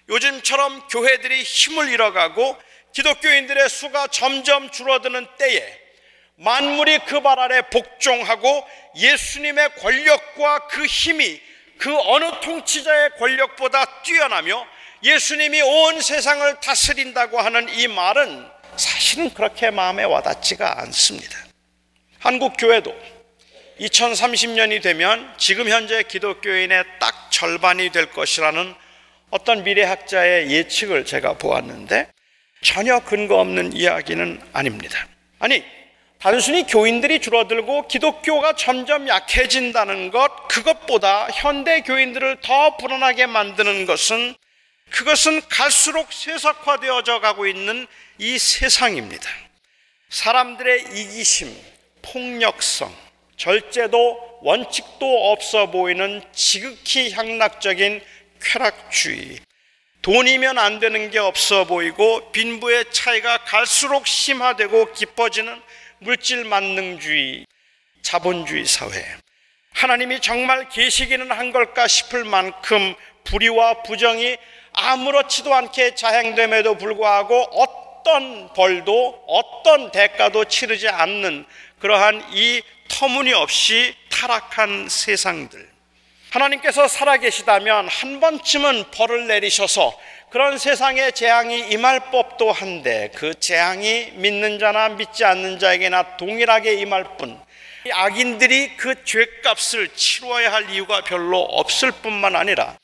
요즘처럼 0.08 0.88
교회들이 0.88 1.42
힘을 1.42 1.88
잃어가고 1.90 2.56
기독교인들의 2.92 3.68
수가 3.68 4.08
점점 4.08 4.70
줄어드는 4.70 5.26
때에 5.38 5.80
만물이 6.36 7.00
그 7.00 7.20
발 7.20 7.38
아래 7.38 7.60
복종하고 7.62 8.66
예수님의 8.96 9.74
권력과 9.76 10.68
그 10.68 10.86
힘이 10.86 11.40
그 11.78 11.96
어느 11.98 12.24
통치자의 12.40 13.10
권력보다 13.18 14.02
뛰어나며 14.02 14.66
예수님이 15.02 15.60
온 15.62 16.00
세상을 16.00 16.60
다스린다고 16.60 17.38
하는 17.40 17.68
이 17.68 17.88
말은 17.88 18.59
사실은 18.76 19.32
그렇게 19.34 19.70
마음에 19.70 20.04
와닿지가 20.04 20.80
않습니다. 20.82 21.38
한국 22.18 22.54
교회도 22.58 22.94
2030년이 23.80 24.82
되면 24.82 25.32
지금 25.38 25.68
현재 25.68 26.02
기독교인의 26.02 26.84
딱 26.98 27.30
절반이 27.30 27.90
될 27.90 28.10
것이라는 28.12 28.74
어떤 29.30 29.64
미래학자의 29.64 30.50
예측을 30.50 31.04
제가 31.04 31.34
보았는데 31.34 32.08
전혀 32.62 33.00
근거 33.00 33.36
없는 33.40 33.72
이야기는 33.72 34.40
아닙니다. 34.52 35.06
아니, 35.38 35.64
단순히 36.18 36.66
교인들이 36.66 37.20
줄어들고 37.20 37.88
기독교가 37.88 38.54
점점 38.54 39.08
약해진다는 39.08 40.10
것, 40.10 40.48
그것보다 40.48 41.28
현대 41.32 41.80
교인들을 41.80 42.42
더 42.42 42.76
불안하게 42.76 43.26
만드는 43.26 43.86
것은 43.86 44.34
그것은 44.90 45.40
갈수록 45.48 46.12
세속화되어져 46.12 47.20
가고 47.20 47.46
있는 47.46 47.86
이 48.22 48.38
세상입니다. 48.38 49.30
사람들의 50.10 50.88
이기심, 50.92 51.56
폭력성, 52.02 52.94
절제도 53.38 54.40
원칙도 54.42 55.32
없어 55.32 55.70
보이는 55.70 56.22
지극히 56.30 57.12
향락적인 57.12 58.04
쾌락주의, 58.42 59.38
돈이면 60.02 60.58
안 60.58 60.80
되는 60.80 61.10
게 61.10 61.18
없어 61.18 61.64
보이고 61.64 62.30
빈부의 62.32 62.92
차이가 62.92 63.38
갈수록 63.38 64.06
심화되고 64.06 64.92
깊어지는 64.92 65.58
물질 66.00 66.44
만능주의, 66.44 67.46
자본주의 68.02 68.66
사회. 68.66 69.02
하나님이 69.72 70.20
정말 70.20 70.68
계시기는 70.68 71.30
한 71.32 71.52
걸까 71.52 71.88
싶을 71.88 72.24
만큼 72.26 72.94
불의와 73.24 73.82
부정이 73.82 74.36
아무렇지도 74.74 75.54
않게 75.54 75.94
자행됨에도 75.94 76.76
불구하고 76.76 77.48
어떤 78.00 78.52
벌도 78.54 79.24
어떤 79.26 79.90
대가도 79.90 80.46
치르지 80.46 80.88
않는 80.88 81.44
그러한 81.80 82.22
이 82.32 82.62
터무니없이 82.88 83.94
타락한 84.10 84.88
세상들. 84.88 85.68
하나님께서 86.30 86.88
살아계시다면 86.88 87.88
한 87.88 88.20
번쯤은 88.20 88.90
벌을 88.92 89.26
내리셔서 89.26 89.98
그런 90.30 90.58
세상에 90.58 91.10
재앙이 91.10 91.70
임할 91.70 92.10
법도 92.10 92.52
한데 92.52 93.10
그 93.16 93.38
재앙이 93.38 94.12
믿는 94.14 94.58
자나 94.58 94.90
믿지 94.90 95.24
않는 95.24 95.58
자에게나 95.58 96.16
동일하게 96.16 96.74
임할 96.74 97.16
뿐 97.16 97.38
악인들이 97.90 98.76
그 98.76 99.04
죄값을 99.04 99.88
치러야 99.94 100.52
할 100.52 100.70
이유가 100.70 101.02
별로 101.02 101.40
없을 101.40 101.90
뿐만 101.90 102.36
아니라 102.36 102.78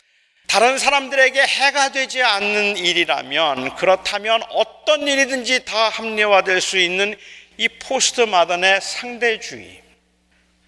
다른 0.46 0.78
사람들에게 0.78 1.40
해가 1.40 1.90
되지 1.90 2.22
않는 2.22 2.76
일이라면 2.76 3.74
그렇다면 3.76 4.42
어떤 4.50 5.06
일이든지 5.06 5.64
다 5.64 5.88
합리화될 5.88 6.60
수 6.60 6.78
있는 6.78 7.16
이 7.58 7.68
포스트 7.68 8.20
마던의 8.20 8.80
상대주의 8.80 9.82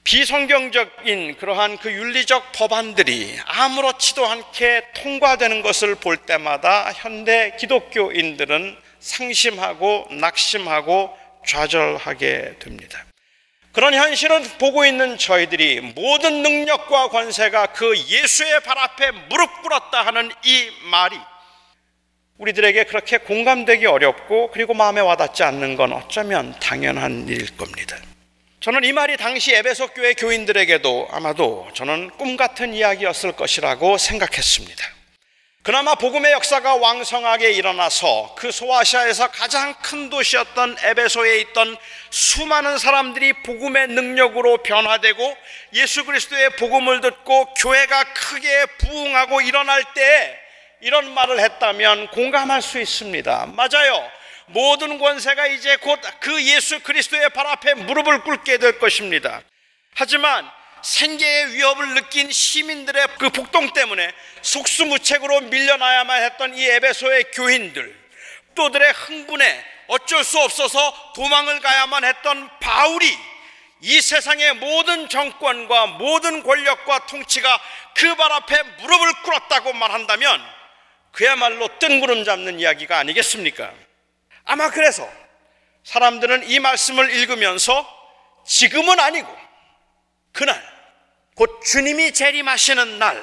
비성경적인 0.05 1.37
그러한 1.37 1.77
그 1.77 1.93
윤리적 1.93 2.53
법안들이 2.53 3.39
아무렇지도 3.45 4.27
않게 4.27 4.85
통과되는 4.95 5.61
것을 5.61 5.97
볼 5.97 6.17
때마다 6.17 6.91
현대 6.93 7.55
기독교인들은 7.59 8.79
상심하고 9.01 10.09
낙심하고 10.11 11.15
좌절하게 11.47 12.55
됩니다. 12.59 13.08
그런 13.79 13.95
현실을 13.95 14.43
보고 14.59 14.85
있는 14.85 15.17
저희들이 15.17 15.93
모든 15.95 16.43
능력과 16.43 17.11
권세가 17.11 17.67
그 17.67 17.97
예수의 17.97 18.59
발 18.65 18.77
앞에 18.77 19.13
무릎 19.29 19.63
꿇었다 19.63 20.05
하는 20.05 20.33
이 20.43 20.69
말이 20.91 21.17
우리들에게 22.39 22.83
그렇게 22.87 23.19
공감되기 23.19 23.87
어렵고 23.87 24.51
그리고 24.51 24.75
마음에 24.75 25.01
와닿지 25.01 25.45
않는 25.45 25.77
건 25.77 25.93
어쩌면 25.93 26.57
당연한 26.59 27.29
일일 27.29 27.57
겁니다. 27.57 27.97
저는 28.59 28.83
이 28.83 28.93
말이 28.93 29.17
당시 29.17 29.55
에베소 29.55 29.91
교회 29.95 30.15
교인들에게도 30.15 31.11
아마도 31.13 31.69
저는 31.73 32.11
꿈 32.19 32.37
같은 32.37 32.75
이야기였을 32.75 33.31
것이라고 33.31 33.97
생각했습니다. 33.97 34.98
그나마 35.63 35.97
복음의 35.97 36.33
역사가 36.33 36.77
왕성하게 36.77 37.51
일어나서 37.51 38.35
그 38.39 38.51
소아시아에서 38.51 39.31
가장 39.33 39.75
큰 39.83 40.09
도시였던 40.09 40.79
에베소에 40.83 41.41
있던 41.41 41.77
수많은 42.11 42.79
사람들이 42.79 43.43
복음의 43.43 43.89
능력으로 43.89 44.59
변화되고 44.59 45.37
예수 45.75 46.05
그리스도의 46.05 46.51
복음을 46.57 47.01
듣고 47.03 47.53
교회가 47.55 48.05
크게 48.15 48.67
부흥하고 48.79 49.43
일어날 49.43 49.85
때 49.95 50.41
이런 50.81 51.13
말을 51.13 51.41
했다면 51.41 52.09
공감할 52.13 52.63
수 52.63 52.81
있습니다. 52.81 53.53
맞아요. 53.55 54.11
모든 54.47 54.99
권세가 54.99 55.49
이제 55.49 55.77
곧 55.77 56.01
그 56.21 56.43
예수 56.47 56.81
그리스도의 56.81 57.29
발 57.31 57.47
앞에 57.47 57.75
무릎을 57.75 58.23
꿇게 58.23 58.57
될 58.59 58.79
것입니다. 58.79 59.43
하지만 59.95 60.51
생계의 60.83 61.53
위협을 61.55 61.95
느낀 61.95 62.31
시민들의 62.31 63.07
그 63.19 63.31
폭동 63.31 63.73
때문에 63.73 64.13
속수무책으로 64.43 65.41
밀려나야만 65.43 66.23
했던 66.25 66.57
이 66.57 66.65
에베소의 66.65 67.31
교인들, 67.33 68.09
또들의 68.55 68.93
흥분에 68.93 69.65
어쩔 69.89 70.25
수 70.25 70.39
없어서 70.41 71.13
도망을 71.15 71.61
가야만 71.61 72.05
했던 72.05 72.49
바울이 72.61 73.17
이 73.81 74.01
세상의 74.01 74.55
모든 74.55 75.09
정권과 75.09 75.87
모든 75.87 76.43
권력과 76.43 77.07
통치가 77.07 77.61
그 77.95 78.15
발 78.15 78.31
앞에 78.33 78.63
무릎을 78.81 79.13
꿇었다고 79.23 79.73
말한다면 79.73 80.45
그야말로 81.13 81.69
뜬구름 81.79 82.25
잡는 82.25 82.61
이야기가 82.61 82.99
아니겠습니까? 82.99 83.73
아마 84.45 84.71
그래서 84.71 85.09
사람들은 85.85 86.49
이 86.49 86.61
말씀을 86.61 87.11
읽으면서 87.15 87.87
지금은 88.47 89.01
아니고 89.01 89.48
그날 90.39 90.63
곧 91.35 91.61
주님이 91.65 92.13
재림하시는 92.13 93.01
날 93.01 93.21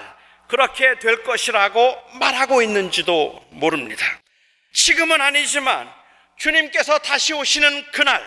그렇게 0.50 1.00
될 1.00 1.24
것이라고 1.24 1.98
말하고 2.20 2.62
있는지도 2.62 3.42
모릅니다. 3.52 4.06
지금은 4.74 5.22
아니지만 5.22 5.90
주님께서 6.38 6.98
다시 7.00 7.32
오시는 7.34 7.90
그날 7.94 8.22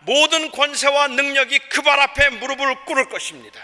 모든 0.00 0.50
권세와 0.50 1.08
능력이 1.08 1.58
그 1.70 1.80
발 1.80 1.98
앞에 1.98 2.28
무릎을 2.28 2.84
꿇을 2.84 3.08
것입니다. 3.08 3.58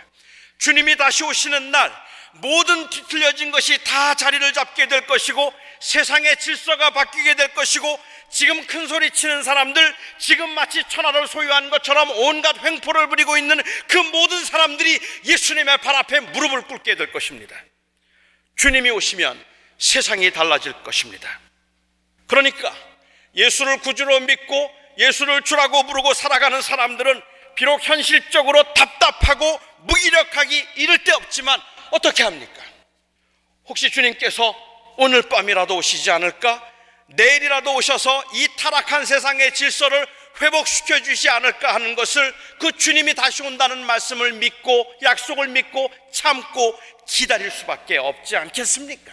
주님이 0.57 0.97
다시 0.97 1.25
오시는 1.25 1.71
날 1.71 1.93
모든 2.33 2.89
뒤틀려진 2.91 3.51
것이 3.51 3.83
다 3.85 4.15
자리를 4.15 4.53
잡게 4.53 4.87
될 4.87 5.07
것이고 5.07 5.53
세상의 5.81 6.39
질서가 6.39 6.91
바뀌게 6.91 7.35
될 7.35 7.55
것이고 7.55 8.01
지금 8.31 8.65
큰 8.67 8.87
소리 8.87 9.11
치는 9.11 9.43
사람들, 9.43 9.97
지금 10.19 10.49
마치 10.51 10.83
천하를 10.89 11.27
소유한 11.27 11.69
것처럼 11.69 12.11
온갖 12.11 12.57
횡포를 12.65 13.09
부리고 13.09 13.37
있는 13.37 13.61
그 13.89 13.97
모든 13.97 14.45
사람들이 14.45 15.01
예수님의 15.25 15.79
발 15.79 15.97
앞에 15.97 16.21
무릎을 16.21 16.63
꿇게 16.63 16.95
될 16.95 17.13
것입니다. 17.13 17.57
주님이 18.57 18.91
오시면 18.91 19.45
세상이 19.79 20.31
달라질 20.31 20.73
것입니다. 20.85 21.41
그러니까 22.29 22.73
예수를 23.35 23.79
구주로 23.79 24.21
믿고 24.21 24.81
예수를 24.99 25.43
주라고 25.43 25.85
부르고 25.85 26.15
살아가는 26.15 26.61
사람들은 26.63 27.23
비록 27.57 27.83
현실적으로 27.83 28.63
답답하고 28.75 29.61
무기력하기 29.79 30.69
이를 30.77 30.99
데 30.99 31.13
없지만 31.13 31.61
어떻게 31.91 32.23
합니까? 32.23 32.63
혹시 33.67 33.91
주님께서 33.91 34.55
오늘 34.97 35.23
밤이라도 35.23 35.77
오시지 35.77 36.11
않을까? 36.11 36.63
내일이라도 37.09 37.75
오셔서 37.75 38.25
이 38.35 38.49
타락한 38.57 39.05
세상의 39.05 39.55
질서를 39.55 40.07
회복시켜 40.41 41.03
주지 41.03 41.29
않을까 41.29 41.75
하는 41.75 41.95
것을 41.95 42.35
그 42.59 42.73
주님이 42.73 43.15
다시 43.15 43.43
온다는 43.43 43.85
말씀을 43.85 44.33
믿고 44.33 44.87
약속을 45.03 45.49
믿고 45.49 45.91
참고 46.13 46.79
기다릴 47.07 47.51
수밖에 47.51 47.99
없지 47.99 48.37
않겠습니까? 48.37 49.13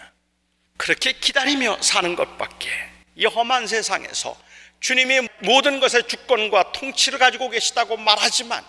그렇게 0.76 1.12
기다리며 1.12 1.78
사는 1.82 2.14
것밖에 2.14 2.70
이 3.16 3.26
험한 3.26 3.66
세상에서 3.66 4.38
주님이 4.80 5.28
모든 5.40 5.80
것의 5.80 6.06
주권과 6.06 6.72
통치를 6.72 7.18
가지고 7.18 7.50
계시다고 7.50 7.96
말하지만 7.96 8.64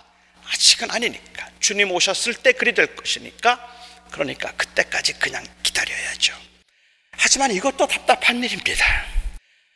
아직은 0.51 0.89
아니니까 0.89 1.49
주님 1.60 1.91
오셨을 1.91 2.34
때 2.34 2.51
그리 2.53 2.74
될 2.74 2.95
것이니까 2.95 3.78
그러니까 4.12 4.51
그때까지 4.53 5.14
그냥 5.14 5.45
기다려야죠. 5.64 6.34
하지만 7.12 7.51
이것도 7.51 7.88
답답한 7.88 8.43
일입니다. 8.43 9.05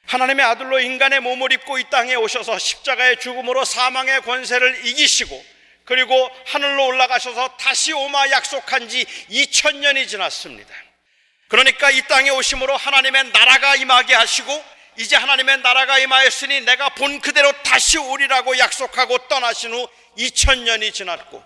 하나님의 0.08 0.46
아들로 0.46 0.80
인간의 0.80 1.22
몸을 1.22 1.52
입고 1.54 1.78
이 1.80 1.90
땅에 1.90 2.16
오셔서 2.16 2.58
십자가의 2.60 3.20
죽음으로 3.20 3.66
사망의 3.66 4.22
권세를 4.22 4.86
이기시고 4.86 5.54
그리고 5.86 6.30
하늘로 6.48 6.86
올라가셔서 6.88 7.58
다시 7.58 7.94
오마 7.94 8.30
약속한 8.32 8.88
지 8.88 9.06
2000년이 9.30 10.08
지났습니다. 10.08 10.74
그러니까 11.48 11.92
이 11.92 12.02
땅에 12.08 12.30
오심으로 12.30 12.76
하나님의 12.76 13.32
나라가 13.32 13.76
임하게 13.76 14.16
하시고 14.16 14.64
이제 14.98 15.16
하나님의 15.16 15.62
나라가 15.62 16.00
임하였으니 16.00 16.62
내가 16.62 16.90
본 16.90 17.20
그대로 17.20 17.52
다시 17.64 17.98
오리라고 17.98 18.58
약속하고 18.58 19.28
떠나신 19.28 19.74
후 19.74 19.88
2000년이 20.18 20.94
지났고 20.94 21.44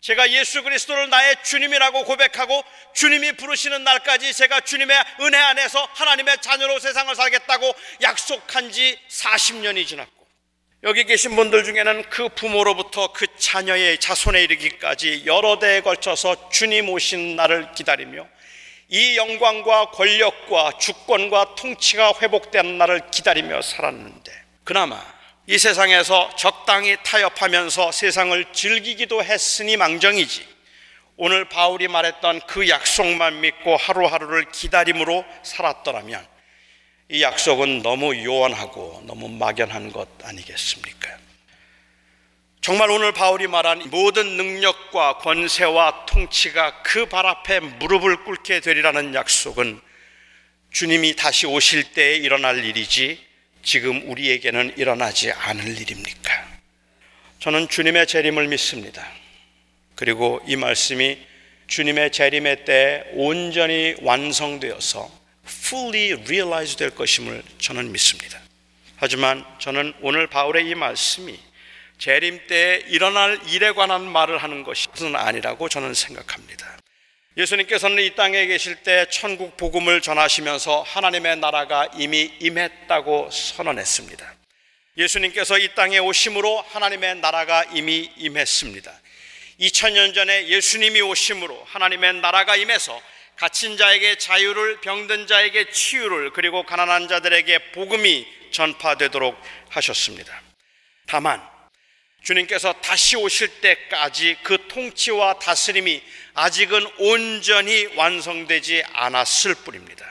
제가 0.00 0.30
예수 0.30 0.62
그리스도를 0.62 1.10
나의 1.10 1.36
주님이라고 1.44 2.04
고백하고 2.04 2.64
주님이 2.94 3.32
부르시는 3.32 3.84
날까지 3.84 4.32
제가 4.32 4.60
주님의 4.60 4.96
은혜 5.20 5.36
안에서 5.36 5.84
하나님의 5.94 6.38
자녀로 6.40 6.78
세상을 6.78 7.14
살겠다고 7.14 7.74
약속한 8.02 8.72
지 8.72 8.98
40년이 9.08 9.86
지났고 9.86 10.26
여기 10.84 11.04
계신 11.04 11.36
분들 11.36 11.64
중에는 11.64 12.08
그 12.08 12.30
부모로부터 12.30 13.12
그 13.12 13.26
자녀의 13.36 14.00
자손에 14.00 14.42
이르기까지 14.44 15.24
여러 15.26 15.58
대에 15.58 15.82
걸쳐서 15.82 16.48
주님 16.48 16.88
오신 16.88 17.36
날을 17.36 17.72
기다리며 17.72 18.26
이 18.88 19.18
영광과 19.18 19.90
권력과 19.90 20.78
주권과 20.78 21.54
통치가 21.56 22.14
회복되는 22.22 22.78
날을 22.78 23.10
기다리며 23.10 23.60
살았는데 23.60 24.32
그나마 24.64 25.19
이 25.50 25.58
세상에서 25.58 26.30
적당히 26.36 26.96
타협하면서 27.02 27.90
세상을 27.90 28.52
즐기기도 28.52 29.24
했으니 29.24 29.76
망정이지. 29.76 30.46
오늘 31.16 31.48
바울이 31.48 31.88
말했던 31.88 32.42
그 32.46 32.68
약속만 32.68 33.40
믿고 33.40 33.76
하루하루를 33.76 34.52
기다림으로 34.52 35.24
살았더라면 35.42 36.24
이 37.08 37.22
약속은 37.22 37.82
너무 37.82 38.14
요원하고 38.24 39.02
너무 39.08 39.28
막연한 39.28 39.90
것 39.90 40.08
아니겠습니까? 40.22 41.18
정말 42.60 42.88
오늘 42.92 43.10
바울이 43.10 43.48
말한 43.48 43.90
모든 43.90 44.36
능력과 44.36 45.18
권세와 45.18 46.06
통치가 46.06 46.80
그 46.82 47.06
발 47.06 47.26
앞에 47.26 47.58
무릎을 47.58 48.22
꿇게 48.22 48.60
되리라는 48.60 49.16
약속은 49.16 49.80
주님이 50.70 51.16
다시 51.16 51.48
오실 51.48 51.92
때에 51.92 52.18
일어날 52.18 52.64
일이지 52.64 53.29
지금 53.62 54.08
우리에게는 54.10 54.74
일어나지 54.76 55.30
않을 55.32 55.66
일입니까? 55.80 56.48
저는 57.40 57.68
주님의 57.68 58.06
재림을 58.06 58.48
믿습니다. 58.48 59.06
그리고 59.94 60.40
이 60.46 60.56
말씀이 60.56 61.18
주님의 61.66 62.10
재림의 62.12 62.64
때 62.64 63.04
온전히 63.12 63.94
완성되어서 64.02 65.10
fully 65.46 66.12
realize 66.22 66.76
될 66.76 66.90
것임을 66.90 67.42
저는 67.58 67.92
믿습니다. 67.92 68.40
하지만 68.96 69.44
저는 69.58 69.94
오늘 70.02 70.26
바울의 70.26 70.68
이 70.68 70.74
말씀이 70.74 71.38
재림 71.98 72.46
때 72.48 72.82
일어날 72.88 73.38
일에 73.48 73.72
관한 73.72 74.06
말을 74.10 74.38
하는 74.38 74.64
것은 74.64 75.14
아니라고 75.14 75.68
저는 75.68 75.94
생각합니다. 75.94 76.79
예수님께서는 77.36 78.02
이 78.02 78.14
땅에 78.16 78.46
계실 78.46 78.76
때 78.76 79.06
천국 79.08 79.56
복음을 79.56 80.00
전하시면서 80.00 80.82
하나님의 80.82 81.36
나라가 81.36 81.88
이미 81.94 82.32
임했다고 82.40 83.30
선언했습니다. 83.30 84.34
예수님께서 84.96 85.58
이 85.58 85.74
땅에 85.74 85.98
오심으로 85.98 86.60
하나님의 86.60 87.16
나라가 87.16 87.62
이미 87.72 88.10
임했습니다. 88.16 88.92
2000년 89.60 90.14
전에 90.14 90.48
예수님이 90.48 91.00
오심으로 91.02 91.64
하나님의 91.68 92.14
나라가 92.14 92.56
임해서 92.56 93.00
갇힌 93.36 93.76
자에게 93.76 94.18
자유를 94.18 94.80
병든 94.80 95.26
자에게 95.28 95.70
치유를 95.70 96.32
그리고 96.32 96.64
가난한 96.64 97.08
자들에게 97.08 97.70
복음이 97.72 98.26
전파되도록 98.50 99.40
하셨습니다. 99.68 100.42
다만 101.06 101.40
주님께서 102.22 102.72
다시 102.74 103.16
오실 103.16 103.60
때까지 103.60 104.38
그 104.42 104.66
통치와 104.68 105.38
다스림이 105.38 106.02
아직은 106.34 106.86
온전히 106.98 107.86
완성되지 107.96 108.84
않았을 108.92 109.54
뿐입니다. 109.56 110.06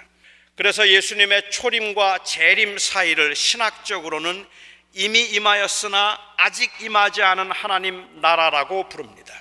그래서 0.55 0.88
예수님의 0.88 1.51
초림과 1.51 2.24
재림 2.24 2.78
사이를 2.78 3.36
신학적으로는 3.36 4.45
이미 4.93 5.22
임하였으나 5.22 6.20
아직 6.38 6.72
임하지 6.82 7.22
않은 7.22 7.51
하나님 7.51 8.22
나라라고 8.22 8.89
부릅니다. 8.89 9.34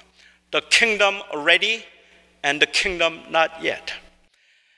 The 0.50 0.64
kingdom 0.70 1.22
ready 1.32 1.84
and 2.44 2.64
the 2.64 2.70
kingdom 2.72 3.24
not 3.34 3.52
yet. 3.66 3.94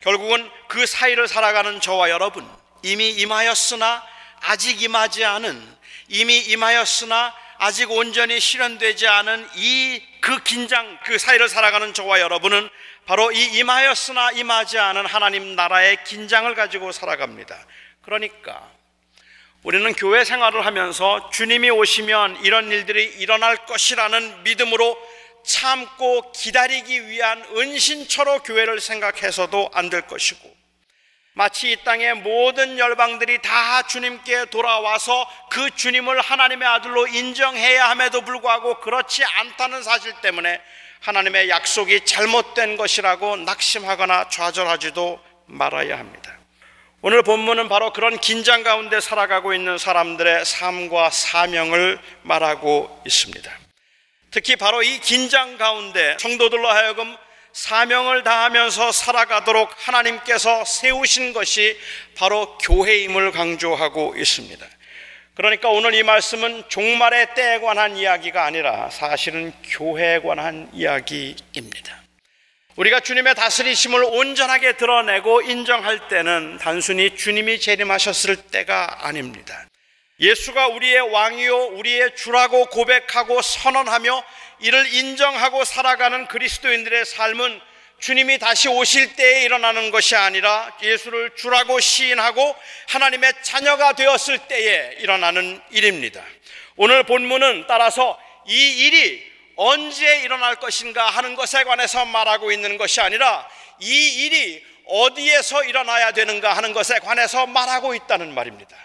결국은 0.01 0.51
그 0.69 0.87
사이를 0.87 1.29
살아가는 1.29 1.81
저와 1.81 2.09
여러분, 2.09 2.49
이미 2.83 3.11
임하였으나 3.11 4.03
아직 4.41 4.81
임하지 4.81 5.25
않은, 5.25 5.77
이미 6.09 6.39
임하였으나 6.39 7.35
아직 7.61 7.91
온전히 7.91 8.41
실현되지 8.41 9.07
않은 9.07 9.49
이 9.57 10.11
그 10.21 10.43
긴장, 10.43 10.99
그 11.05 11.19
사이를 11.19 11.49
살아가는 11.49 11.95
저와 11.95 12.21
여러분은 12.21 12.69
바로 13.07 13.33
이 13.33 13.43
임하였으나 13.59 14.33
임하지 14.33 14.79
않은 14.79 15.07
하나님 15.07 15.57
나라의 15.57 16.05
긴장을 16.05 16.55
가지고 16.55 16.93
살아갑니다. 16.93 17.59
그러니까 18.03 18.71
우리는 19.63 19.93
교회 19.95 20.25
생활을 20.25 20.65
하면서 20.65 21.31
주님이 21.31 21.71
오시면 21.71 22.45
이런 22.45 22.71
일들이 22.71 23.05
일어날 23.05 23.67
것이라는 23.67 24.43
믿음으로 24.45 24.97
참고 25.45 26.31
기다리기 26.33 27.09
위한 27.09 27.43
은신처로 27.57 28.43
교회를 28.43 28.81
생각해서도 28.81 29.71
안 29.73 29.91
될 29.91 30.03
것이고 30.03 30.60
마치 31.33 31.73
이 31.73 31.77
땅의 31.85 32.15
모든 32.17 32.79
열방들이 32.79 33.41
다 33.41 33.83
주님께 33.83 34.47
돌아와서 34.47 35.29
그 35.51 35.71
주님을 35.71 36.21
하나님의 36.21 36.67
아들로 36.67 37.07
인정해야 37.07 37.89
함에도 37.91 38.23
불구하고 38.23 38.81
그렇지 38.81 39.25
않다는 39.25 39.83
사실 39.83 40.13
때문에 40.21 40.61
하나님의 41.01 41.49
약속이 41.49 42.05
잘못된 42.05 42.77
것이라고 42.77 43.37
낙심하거나 43.37 44.29
좌절하지도 44.29 45.21
말아야 45.47 45.99
합니다. 45.99 46.37
오늘 47.03 47.23
본문은 47.23 47.71
바로 47.71 47.95
그런 47.95 48.19
긴장 48.19 48.63
가운데 48.63 49.01
살아가고 49.01 49.55
있는 49.55 49.79
사람들의 49.79 50.45
삶과 50.45 51.09
사명을 51.09 51.99
말하고 52.23 53.03
있습니다. 53.07 53.51
특히 54.31 54.57
바로 54.57 54.83
이 54.83 54.99
긴장 54.99 55.57
가운데 55.57 56.17
성도들로 56.21 56.69
하여금 56.69 57.17
사명을 57.61 58.23
다하면서 58.23 58.91
살아가도록 58.91 59.71
하나님께서 59.87 60.65
세우신 60.65 61.35
것이 61.35 61.79
바로 62.17 62.57
교회임을 62.57 63.33
강조하고 63.33 64.15
있습니다. 64.17 64.67
그러니까 65.35 65.69
오늘 65.69 65.93
이 65.93 66.03
말씀은 66.03 66.65
종말의 66.71 67.35
때에 67.35 67.59
관한 67.61 67.99
이야기가 67.99 68.47
아니라 68.47 68.89
사실은 68.89 69.53
교회에 69.63 70.21
관한 70.21 70.71
이야기입니다. 70.73 72.01
우리가 72.77 73.01
주님의 73.01 73.35
다스리심을 73.35 74.05
온전하게 74.05 74.79
드러내고 74.79 75.43
인정할 75.43 76.09
때는 76.09 76.57
단순히 76.63 77.15
주님이 77.15 77.61
재림하셨을 77.61 78.37
때가 78.37 79.07
아닙니다. 79.07 79.67
예수가 80.19 80.69
우리의 80.69 81.13
왕이요, 81.13 81.57
우리의 81.77 82.17
주라고 82.17 82.67
고백하고 82.67 83.43
선언하며 83.43 84.23
이를 84.61 84.93
인정하고 84.93 85.65
살아가는 85.65 86.27
그리스도인들의 86.27 87.05
삶은 87.07 87.61
주님이 87.99 88.39
다시 88.39 88.69
오실 88.69 89.15
때에 89.15 89.43
일어나는 89.45 89.91
것이 89.91 90.17
아니라 90.17 90.75
예수를 90.83 91.37
주라고 91.37 91.81
시인하고 91.81 92.57
하나님의 92.89 93.33
자녀가 93.43 93.93
되었을 93.93 94.39
때에 94.49 94.97
일어나는 95.01 95.61
일입니다. 95.71 96.25
오늘 96.77 97.03
본문은 97.05 97.67
따라서 97.69 98.19
이 98.47 98.87
일이 98.87 99.31
언제 99.57 100.21
일어날 100.21 100.57
것인가 100.57 101.11
하는 101.11 101.35
것에 101.35 101.65
관해서 101.65 102.07
말하고 102.07 102.51
있는 102.53 102.79
것이 102.79 103.03
아니라 103.03 103.47
이 103.81 104.25
일이 104.25 104.65
어디에서 104.87 105.65
일어나야 105.65 106.13
되는가 106.13 106.55
하는 106.55 106.73
것에 106.73 106.99
관해서 107.01 107.47
말하고 107.47 107.95
있다는 107.95 108.35
말입니다. 108.35 108.77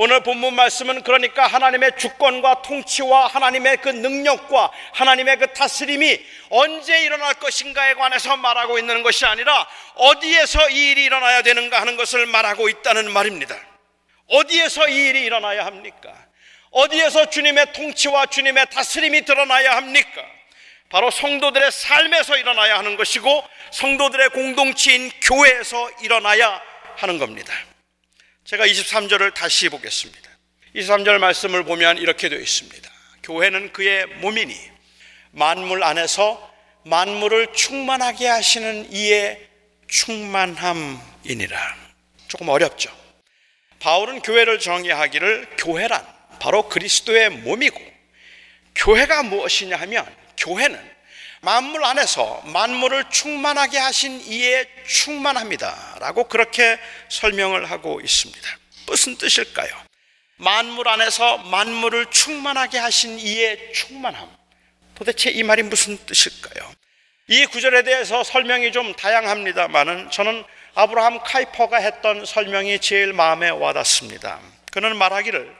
오늘 0.00 0.20
본문 0.20 0.54
말씀은 0.54 1.02
그러니까 1.02 1.48
하나님의 1.48 1.90
주권과 1.98 2.62
통치와 2.62 3.26
하나님의 3.26 3.78
그 3.78 3.88
능력과 3.88 4.70
하나님의 4.92 5.38
그 5.38 5.52
다스림이 5.52 6.24
언제 6.50 7.02
일어날 7.02 7.34
것인가에 7.34 7.94
관해서 7.94 8.36
말하고 8.36 8.78
있는 8.78 9.02
것이 9.02 9.26
아니라 9.26 9.66
어디에서 9.94 10.70
이 10.70 10.90
일이 10.90 11.02
일어나야 11.02 11.42
되는가 11.42 11.80
하는 11.80 11.96
것을 11.96 12.26
말하고 12.26 12.68
있다는 12.68 13.10
말입니다. 13.10 13.56
어디에서 14.28 14.88
이 14.88 15.08
일이 15.08 15.22
일어나야 15.22 15.66
합니까? 15.66 16.14
어디에서 16.70 17.30
주님의 17.30 17.72
통치와 17.72 18.26
주님의 18.26 18.66
다스림이 18.70 19.24
드러나야 19.24 19.74
합니까? 19.74 20.24
바로 20.90 21.10
성도들의 21.10 21.72
삶에서 21.72 22.36
일어나야 22.36 22.78
하는 22.78 22.96
것이고 22.96 23.44
성도들의 23.72 24.28
공동체인 24.28 25.10
교회에서 25.22 25.90
일어나야 26.02 26.62
하는 26.98 27.18
겁니다. 27.18 27.52
제가 28.48 28.66
23절을 28.66 29.34
다시 29.34 29.68
보겠습니다. 29.68 30.30
23절 30.74 31.18
말씀을 31.18 31.64
보면 31.64 31.98
이렇게 31.98 32.30
되어 32.30 32.38
있습니다. 32.38 32.90
교회는 33.22 33.74
그의 33.74 34.06
몸이니 34.06 34.58
만물 35.32 35.84
안에서 35.84 36.50
만물을 36.86 37.52
충만하게 37.52 38.26
하시는 38.26 38.90
이의 38.90 39.46
충만함이니라. 39.86 41.76
조금 42.28 42.48
어렵죠. 42.48 42.90
바울은 43.80 44.22
교회를 44.22 44.58
정의하기를 44.60 45.56
교회란 45.58 46.02
바로 46.40 46.70
그리스도의 46.70 47.28
몸이고 47.28 47.78
교회가 48.74 49.24
무엇이냐 49.24 49.76
하면 49.76 50.06
교회는 50.38 50.97
만물 51.40 51.84
안에서 51.84 52.42
만물을 52.46 53.10
충만하게 53.10 53.78
하신 53.78 54.20
이에 54.26 54.66
충만합니다. 54.86 55.96
라고 56.00 56.24
그렇게 56.24 56.78
설명을 57.08 57.70
하고 57.70 58.00
있습니다. 58.00 58.48
무슨 58.86 59.16
뜻일까요? 59.16 59.68
만물 60.36 60.88
안에서 60.88 61.38
만물을 61.38 62.06
충만하게 62.06 62.78
하신 62.78 63.18
이에 63.20 63.72
충만함. 63.72 64.28
도대체 64.94 65.30
이 65.30 65.42
말이 65.42 65.62
무슨 65.62 65.96
뜻일까요? 66.06 66.72
이 67.28 67.46
구절에 67.46 67.82
대해서 67.82 68.24
설명이 68.24 68.72
좀 68.72 68.94
다양합니다만은 68.94 70.10
저는 70.10 70.44
아브라함 70.74 71.20
카이퍼가 71.22 71.76
했던 71.76 72.24
설명이 72.24 72.80
제일 72.80 73.12
마음에 73.12 73.50
와닿습니다. 73.50 74.40
그는 74.72 74.96
말하기를 74.96 75.54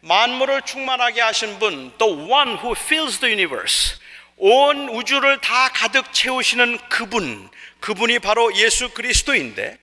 만물을 0.00 0.62
충만하게 0.62 1.20
하신 1.22 1.58
분, 1.58 1.96
the 1.98 2.12
one 2.12 2.54
who 2.56 2.72
fills 2.72 3.18
the 3.20 3.32
universe, 3.32 3.97
온 4.38 4.88
우주를 4.88 5.40
다 5.40 5.68
가득 5.70 6.12
채우시는 6.12 6.78
그분, 6.88 7.48
그분이 7.80 8.20
바로 8.20 8.54
예수 8.56 8.90
그리스도인데 8.90 9.78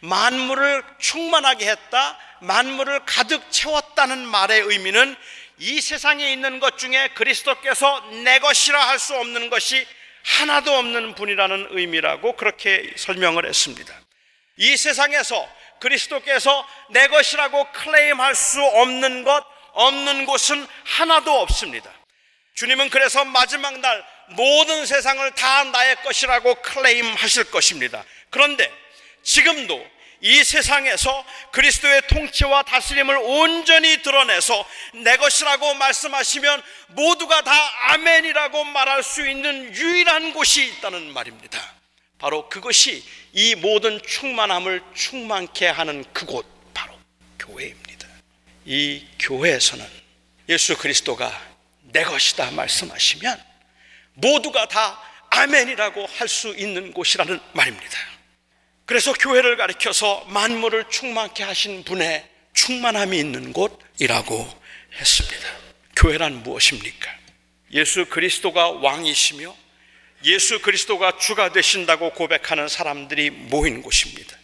만물을 0.00 0.84
충만하게 0.98 1.70
했다, 1.70 2.18
만물을 2.40 3.06
가득 3.06 3.50
채웠다는 3.50 4.26
말의 4.26 4.60
의미는 4.60 5.16
이 5.58 5.80
세상에 5.80 6.30
있는 6.32 6.60
것 6.60 6.76
중에 6.78 7.08
그리스도께서 7.14 8.00
내 8.24 8.38
것이라 8.38 8.88
할 8.88 8.98
수 8.98 9.14
없는 9.16 9.48
것이 9.50 9.86
하나도 10.24 10.74
없는 10.74 11.14
분이라는 11.14 11.68
의미라고 11.70 12.36
그렇게 12.36 12.92
설명을 12.96 13.46
했습니다. 13.46 13.94
이 14.56 14.76
세상에서 14.76 15.48
그리스도께서 15.80 16.66
내 16.90 17.08
것이라고 17.08 17.72
클레임할 17.72 18.34
수 18.34 18.62
없는 18.62 19.24
것, 19.24 19.44
없는 19.72 20.26
곳은 20.26 20.66
하나도 20.84 21.40
없습니다. 21.40 21.90
주님은 22.54 22.90
그래서 22.90 23.24
마지막 23.24 23.78
날 23.80 24.04
모든 24.28 24.86
세상을 24.86 25.30
다 25.32 25.64
나의 25.64 25.96
것이라고 26.02 26.54
클레임 26.62 27.14
하실 27.14 27.50
것입니다. 27.50 28.04
그런데 28.30 28.72
지금도 29.22 29.84
이 30.20 30.42
세상에서 30.42 31.24
그리스도의 31.52 32.02
통치와 32.08 32.62
다스림을 32.62 33.16
온전히 33.16 34.00
드러내서 34.02 34.66
내 35.02 35.16
것이라고 35.16 35.74
말씀하시면 35.74 36.62
모두가 36.88 37.42
다 37.42 37.92
아멘이라고 37.92 38.64
말할 38.64 39.02
수 39.02 39.28
있는 39.28 39.74
유일한 39.74 40.32
곳이 40.32 40.64
있다는 40.64 41.12
말입니다. 41.12 41.60
바로 42.18 42.48
그것이 42.48 43.04
이 43.32 43.54
모든 43.56 44.00
충만함을 44.00 44.82
충만케 44.94 45.66
하는 45.66 46.04
그곳, 46.14 46.46
바로 46.72 46.94
교회입니다. 47.38 48.08
이 48.64 49.06
교회에서는 49.18 49.86
예수 50.48 50.78
그리스도가 50.78 51.53
내 51.94 52.02
것이다 52.02 52.50
말씀하시면 52.50 53.40
모두가 54.14 54.66
다 54.66 55.00
아멘이라고 55.30 56.06
할 56.06 56.28
수 56.28 56.48
있는 56.56 56.92
곳이라는 56.92 57.40
말입니다. 57.52 57.98
그래서 58.84 59.12
교회를 59.12 59.56
가리켜서 59.56 60.24
만물을 60.28 60.90
충만케 60.90 61.44
하신 61.44 61.84
분의 61.84 62.28
충만함이 62.52 63.16
있는 63.16 63.52
곳이라고 63.52 64.62
했습니다. 64.92 65.48
교회란 65.96 66.42
무엇입니까? 66.42 67.10
예수 67.72 68.06
그리스도가 68.06 68.70
왕이시며 68.70 69.56
예수 70.24 70.60
그리스도가 70.60 71.18
주가 71.18 71.52
되신다고 71.52 72.10
고백하는 72.10 72.66
사람들이 72.68 73.30
모인 73.30 73.82
곳입니다. 73.82 74.36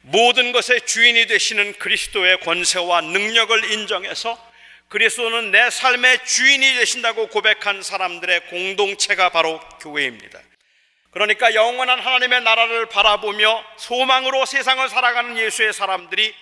모든 0.00 0.52
것의 0.52 0.86
주인이 0.86 1.26
되시는 1.26 1.74
그리스도의 1.74 2.40
권세와 2.40 3.02
능력을 3.02 3.72
인정해서 3.72 4.48
그리스도는 4.88 5.50
내 5.50 5.68
삶의 5.68 6.24
주인이 6.24 6.74
되신다고 6.74 7.28
고백한 7.28 7.82
사람들의 7.82 8.46
공동체가 8.46 9.28
바로 9.28 9.60
교회입니다. 9.80 10.40
그러니까 11.10 11.54
영원한 11.54 12.00
하나님의 12.00 12.42
나라를 12.42 12.86
바라보며 12.86 13.64
소망으로 13.76 14.46
세상을 14.46 14.88
살아가는 14.88 15.36
예수의 15.36 15.72
사람들이 15.72 16.34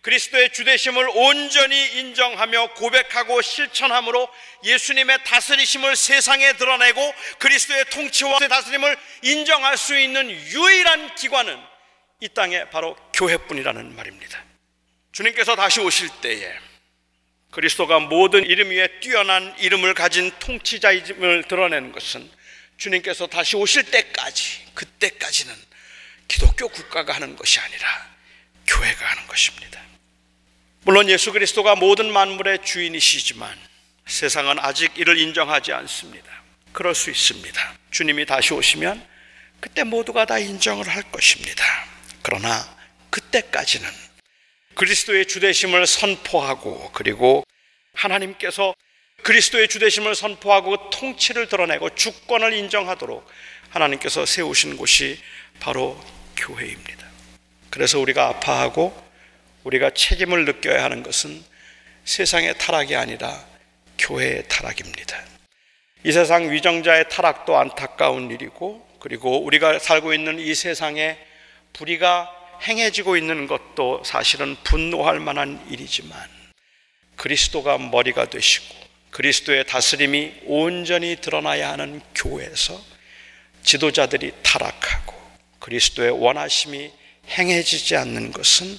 그리스도의 0.00 0.52
주대심을 0.52 1.10
온전히 1.14 1.98
인정하며 1.98 2.74
고백하고 2.74 3.40
실천함으로 3.40 4.28
예수님의 4.64 5.22
다스리심을 5.24 5.94
세상에 5.94 6.54
드러내고 6.54 7.14
그리스도의 7.38 7.84
통치와 7.90 8.40
다스림을 8.40 8.96
인정할 9.22 9.76
수 9.76 9.96
있는 9.96 10.28
유일한 10.28 11.14
기관은 11.14 11.56
이 12.18 12.28
땅에 12.28 12.68
바로 12.70 12.96
교회뿐이라는 13.14 13.94
말입니다. 13.94 14.42
주님께서 15.12 15.54
다시 15.54 15.80
오실 15.80 16.08
때에 16.20 16.52
그리스도가 17.52 18.00
모든 18.00 18.44
이름 18.46 18.70
위에 18.70 18.88
뛰어난 19.00 19.54
이름을 19.58 19.92
가진 19.92 20.32
통치자임을 20.38 21.44
드러내는 21.44 21.92
것은 21.92 22.28
주님께서 22.78 23.26
다시 23.26 23.56
오실 23.56 23.84
때까지 23.84 24.62
그때까지는 24.74 25.54
기독교 26.28 26.68
국가가 26.68 27.14
하는 27.14 27.36
것이 27.36 27.60
아니라 27.60 28.10
교회가 28.66 29.06
하는 29.06 29.26
것입니다. 29.26 29.80
물론 30.80 31.10
예수 31.10 31.30
그리스도가 31.30 31.76
모든 31.76 32.10
만물의 32.10 32.64
주인이시지만 32.64 33.54
세상은 34.06 34.58
아직 34.58 34.96
이를 34.96 35.18
인정하지 35.18 35.72
않습니다. 35.74 36.26
그럴 36.72 36.94
수 36.94 37.10
있습니다. 37.10 37.74
주님이 37.90 38.24
다시 38.24 38.54
오시면 38.54 39.06
그때 39.60 39.84
모두가 39.84 40.24
다 40.24 40.38
인정을 40.38 40.88
할 40.88 41.02
것입니다. 41.12 41.64
그러나 42.22 42.76
그때까지는 43.10 43.88
그리스도의 44.74 45.26
주대심을 45.26 45.86
선포하고 45.86 46.90
그리고 46.92 47.44
하나님께서 47.94 48.74
그리스도의 49.22 49.68
주대심을 49.68 50.14
선포하고 50.14 50.90
통치를 50.90 51.48
드러내고 51.48 51.94
주권을 51.94 52.52
인정하도록 52.54 53.26
하나님께서 53.70 54.26
세우신 54.26 54.76
곳이 54.76 55.18
바로 55.60 55.98
교회입니다. 56.36 57.06
그래서 57.70 57.98
우리가 58.00 58.26
아파하고 58.28 58.92
우리가 59.64 59.90
책임을 59.90 60.44
느껴야 60.44 60.82
하는 60.82 61.02
것은 61.02 61.42
세상의 62.04 62.58
타락이 62.58 62.96
아니라 62.96 63.44
교회의 63.98 64.44
타락입니다. 64.48 65.24
이 66.04 66.10
세상 66.10 66.50
위정자의 66.50 67.08
타락도 67.08 67.56
안타까운 67.56 68.30
일이고 68.30 68.86
그리고 68.98 69.42
우리가 69.44 69.78
살고 69.78 70.12
있는 70.12 70.40
이 70.40 70.54
세상에 70.54 71.16
불의가 71.72 72.41
행해지고 72.62 73.16
있는 73.16 73.46
것도 73.46 74.02
사실은 74.04 74.56
분노할 74.64 75.20
만한 75.20 75.64
일이지만 75.70 76.16
그리스도가 77.16 77.78
머리가 77.78 78.30
되시고 78.30 78.74
그리스도의 79.10 79.66
다스림이 79.66 80.42
온전히 80.46 81.16
드러나야 81.20 81.72
하는 81.72 82.00
교회에서 82.14 82.80
지도자들이 83.62 84.32
타락하고 84.42 85.14
그리스도의 85.58 86.10
원하심이 86.10 86.90
행해지지 87.28 87.96
않는 87.96 88.32
것은 88.32 88.78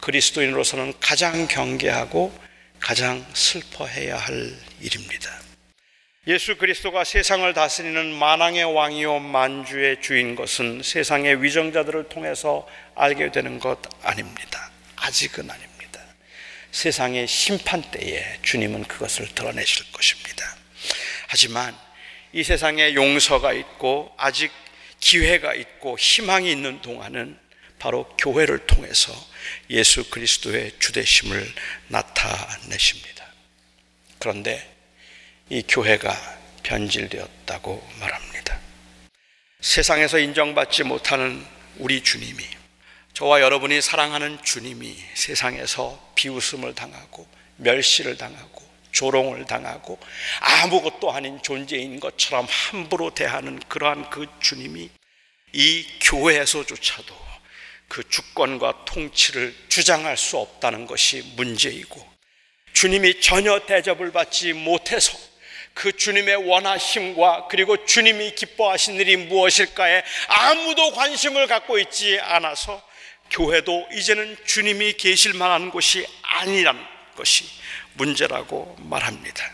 그리스도인으로서는 0.00 0.94
가장 1.00 1.46
경계하고 1.48 2.32
가장 2.78 3.24
슬퍼해야 3.34 4.16
할 4.18 4.54
일입니다. 4.80 5.41
예수 6.28 6.56
그리스도가 6.56 7.02
세상을 7.02 7.52
다스리는 7.52 8.14
만왕의 8.14 8.62
왕이요 8.62 9.18
만주의 9.18 10.00
주인 10.00 10.36
것은 10.36 10.80
세상의 10.84 11.42
위정자들을 11.42 12.08
통해서 12.10 12.64
알게 12.94 13.32
되는 13.32 13.58
것 13.58 13.80
아닙니다. 14.04 14.70
아직은 14.94 15.50
아닙니다. 15.50 16.00
세상의 16.70 17.26
심판 17.26 17.82
때에 17.82 18.38
주님은 18.42 18.84
그것을 18.84 19.34
드러내실 19.34 19.90
것입니다. 19.90 20.56
하지만 21.26 21.76
이 22.32 22.44
세상에 22.44 22.94
용서가 22.94 23.52
있고 23.54 24.14
아직 24.16 24.52
기회가 25.00 25.54
있고 25.54 25.98
희망이 25.98 26.52
있는 26.52 26.80
동안은 26.82 27.36
바로 27.80 28.04
교회를 28.16 28.68
통해서 28.68 29.12
예수 29.70 30.08
그리스도의 30.08 30.70
주대심을 30.78 31.52
나타내십니다. 31.88 33.26
그런데 34.20 34.71
이 35.52 35.62
교회가 35.68 36.16
변질되었다고 36.62 37.86
말합니다. 38.00 38.58
세상에서 39.60 40.18
인정받지 40.18 40.82
못하는 40.82 41.44
우리 41.76 42.02
주님이 42.02 42.42
저와 43.12 43.42
여러분이 43.42 43.82
사랑하는 43.82 44.42
주님이 44.42 44.96
세상에서 45.12 46.12
비웃음을 46.14 46.74
당하고 46.74 47.26
멸시를 47.56 48.16
당하고 48.16 48.62
조롱을 48.92 49.44
당하고 49.44 49.98
아무것도 50.40 51.12
아닌 51.12 51.38
존재인 51.42 52.00
것처럼 52.00 52.46
함부로 52.48 53.12
대하는 53.12 53.60
그러한 53.68 54.08
그 54.08 54.26
주님이 54.40 54.88
이 55.52 55.86
교회에서조차도 56.00 57.14
그 57.88 58.08
주권과 58.08 58.86
통치를 58.86 59.54
주장할 59.68 60.16
수 60.16 60.38
없다는 60.38 60.86
것이 60.86 61.20
문제이고 61.36 62.10
주님이 62.72 63.20
전혀 63.20 63.58
대접을 63.66 64.12
받지 64.12 64.54
못해서 64.54 65.31
그 65.74 65.96
주님의 65.96 66.36
원하심과 66.48 67.48
그리고 67.48 67.84
주님이 67.84 68.34
기뻐하신 68.34 68.96
일이 68.96 69.16
무엇일까에 69.16 70.04
아무도 70.28 70.92
관심을 70.92 71.46
갖고 71.46 71.78
있지 71.78 72.18
않아서 72.20 72.82
교회도 73.30 73.88
이제는 73.92 74.36
주님이 74.44 74.94
계실 74.94 75.32
만한 75.34 75.70
곳이 75.70 76.06
아니라는 76.22 76.84
것이 77.16 77.46
문제라고 77.94 78.76
말합니다. 78.80 79.52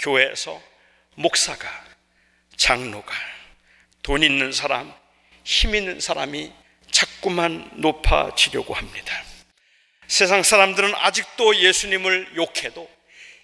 교회에서 0.00 0.60
목사가, 1.14 1.68
장로가, 2.56 3.14
돈 4.02 4.22
있는 4.22 4.52
사람, 4.52 4.92
힘 5.44 5.74
있는 5.74 6.00
사람이 6.00 6.52
자꾸만 6.90 7.70
높아지려고 7.74 8.74
합니다. 8.74 9.22
세상 10.06 10.42
사람들은 10.42 10.94
아직도 10.94 11.56
예수님을 11.56 12.36
욕해도 12.36 12.88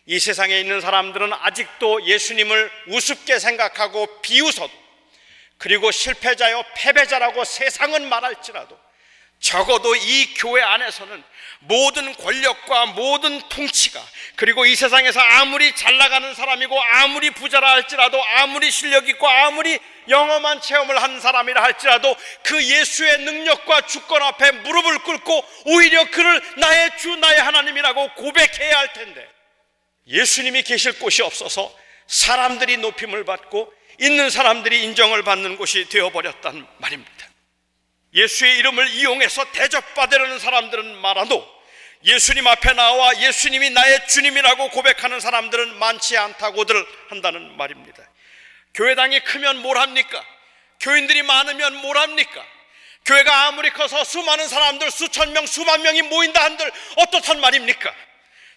이 0.07 0.19
세상에 0.19 0.59
있는 0.59 0.81
사람들은 0.81 1.33
아직도 1.33 2.07
예수님을 2.07 2.71
우습게 2.89 3.39
생각하고 3.39 4.21
비웃어도 4.23 4.73
그리고 5.59 5.91
실패자요 5.91 6.63
패배자라고 6.75 7.45
세상은 7.45 8.09
말할지라도 8.09 8.79
적어도 9.41 9.95
이 9.97 10.35
교회 10.35 10.63
안에서는 10.63 11.23
모든 11.61 12.15
권력과 12.15 12.87
모든 12.87 13.41
통치가 13.49 14.01
그리고 14.37 14.65
이 14.65 14.75
세상에서 14.75 15.21
아무리 15.21 15.75
잘 15.75 15.97
나가는 15.99 16.35
사람이고 16.35 16.81
아무리 16.81 17.31
부자라 17.31 17.71
할지라도 17.73 18.23
아무리 18.37 18.71
실력 18.71 19.09
있고 19.09 19.29
아무리 19.29 19.79
영험한 20.09 20.61
체험을 20.61 21.03
한 21.03 21.21
사람이라 21.21 21.63
할지라도 21.63 22.17
그 22.43 22.63
예수의 22.63 23.19
능력과 23.19 23.83
주권 23.83 24.23
앞에 24.23 24.51
무릎을 24.53 24.99
꿇고 25.01 25.45
오히려 25.67 26.11
그를 26.11 26.43
나의 26.57 26.91
주 26.99 27.15
나의 27.17 27.41
하나님이라고 27.41 28.15
고백해야 28.15 28.79
할 28.79 28.93
텐데 28.93 29.40
예수님이 30.11 30.63
계실 30.63 30.99
곳이 30.99 31.23
없어서 31.23 31.75
사람들이 32.07 32.77
높임을 32.79 33.25
받고 33.25 33.73
있는 34.01 34.31
사람들이 34.31 34.83
인정을 34.85 35.23
받는 35.23 35.57
곳이 35.57 35.89
되어버렸단 35.89 36.67
말입니다. 36.79 37.29
예수의 38.15 38.59
이름을 38.59 38.89
이용해서 38.89 39.45
대접받으려는 39.53 40.39
사람들은 40.39 40.97
많아도 40.97 41.61
예수님 42.05 42.47
앞에 42.47 42.73
나와 42.73 43.17
예수님이 43.21 43.71
나의 43.71 44.09
주님이라고 44.09 44.71
고백하는 44.71 45.21
사람들은 45.21 45.79
많지 45.79 46.17
않다고들 46.17 46.87
한다는 47.09 47.57
말입니다. 47.57 48.03
교회당이 48.75 49.21
크면 49.21 49.59
뭘 49.59 49.77
합니까? 49.77 50.25
교인들이 50.81 51.23
많으면 51.23 51.75
뭘 51.77 51.99
합니까? 51.99 52.45
교회가 53.05 53.47
아무리 53.47 53.71
커서 53.71 54.03
수많은 54.05 54.49
사람들, 54.49 54.91
수천 54.91 55.33
명, 55.33 55.47
수만 55.47 55.83
명이 55.83 56.03
모인다 56.03 56.43
한들 56.43 56.71
어떻단 56.97 57.41
말입니까? 57.41 57.95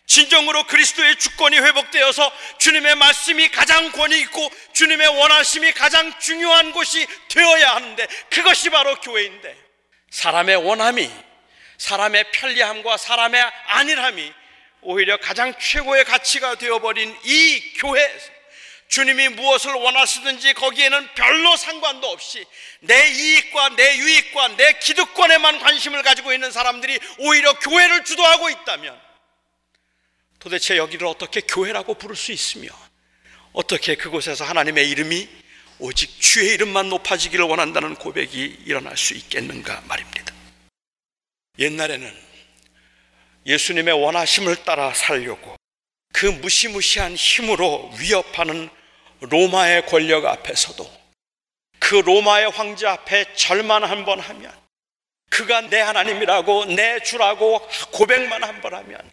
진정으로 0.05 0.65
그리스도의 0.65 1.15
주권이 1.17 1.57
회복되어서 1.57 2.31
주님의 2.59 2.95
말씀이 2.95 3.49
가장 3.49 3.91
권위 3.91 4.19
있고 4.21 4.51
주님의 4.73 5.07
원하심이 5.07 5.71
가장 5.73 6.19
중요한 6.19 6.71
곳이 6.71 7.07
되어야 7.29 7.75
하는데 7.75 8.07
그것이 8.29 8.69
바로 8.69 8.95
교회인데 8.99 9.57
사람의 10.11 10.57
원함이 10.57 11.09
사람의 11.77 12.31
편리함과 12.31 12.97
사람의 12.97 13.41
안일함이 13.67 14.33
오히려 14.81 15.17
가장 15.17 15.57
최고의 15.57 16.03
가치가 16.05 16.55
되어버린 16.55 17.17
이 17.23 17.73
교회에서 17.77 18.33
주님이 18.89 19.29
무엇을 19.29 19.73
원하시든지 19.73 20.53
거기에는 20.53 21.09
별로 21.15 21.55
상관도 21.55 22.07
없이 22.09 22.45
내 22.81 23.09
이익과 23.09 23.69
내 23.69 23.97
유익과 23.97 24.49
내 24.49 24.73
기득권에만 24.73 25.59
관심을 25.59 26.03
가지고 26.03 26.31
있는 26.31 26.51
사람들이 26.51 26.99
오히려 27.17 27.53
교회를 27.53 28.03
주도하고 28.03 28.49
있다면 28.51 29.12
도대체 30.43 30.75
여기를 30.75 31.07
어떻게 31.07 31.39
교회라고 31.39 31.93
부를 31.93 32.17
수 32.17 32.33
있으며 32.33 32.67
어떻게 33.53 33.95
그곳에서 33.95 34.43
하나님의 34.43 34.89
이름이 34.89 35.29
오직 35.79 36.19
주의 36.19 36.53
이름만 36.53 36.89
높아지기를 36.89 37.45
원한다는 37.45 37.95
고백이 37.95 38.63
일어날 38.65 38.97
수 38.97 39.13
있겠는가 39.13 39.81
말입니다. 39.87 40.33
옛날에는 41.59 42.13
예수님의 43.45 43.93
원하심을 43.93 44.65
따라 44.65 44.93
살려고 44.93 45.55
그 46.11 46.25
무시무시한 46.25 47.15
힘으로 47.15 47.89
위협하는 47.97 48.69
로마의 49.21 49.85
권력 49.85 50.25
앞에서도 50.25 51.03
그 51.79 51.95
로마의 51.95 52.49
황제 52.51 52.85
앞에 52.85 53.33
절만 53.35 53.85
한 53.85 54.03
번 54.03 54.19
하면 54.19 54.53
그가 55.29 55.61
내 55.61 55.79
하나님이라고 55.79 56.65
내 56.65 56.99
주라고 57.01 57.65
고백만 57.93 58.43
한 58.43 58.61
번 58.61 58.73
하면 58.73 59.09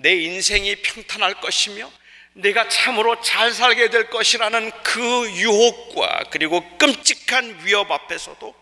내 0.00 0.14
인생이 0.14 0.76
평탄할 0.76 1.40
것이며 1.40 1.90
내가 2.34 2.68
참으로 2.68 3.20
잘 3.20 3.52
살게 3.52 3.90
될 3.90 4.10
것이라는 4.10 4.70
그 4.82 5.30
유혹과 5.32 6.24
그리고 6.30 6.62
끔찍한 6.78 7.64
위협 7.64 7.90
앞에서도 7.90 8.54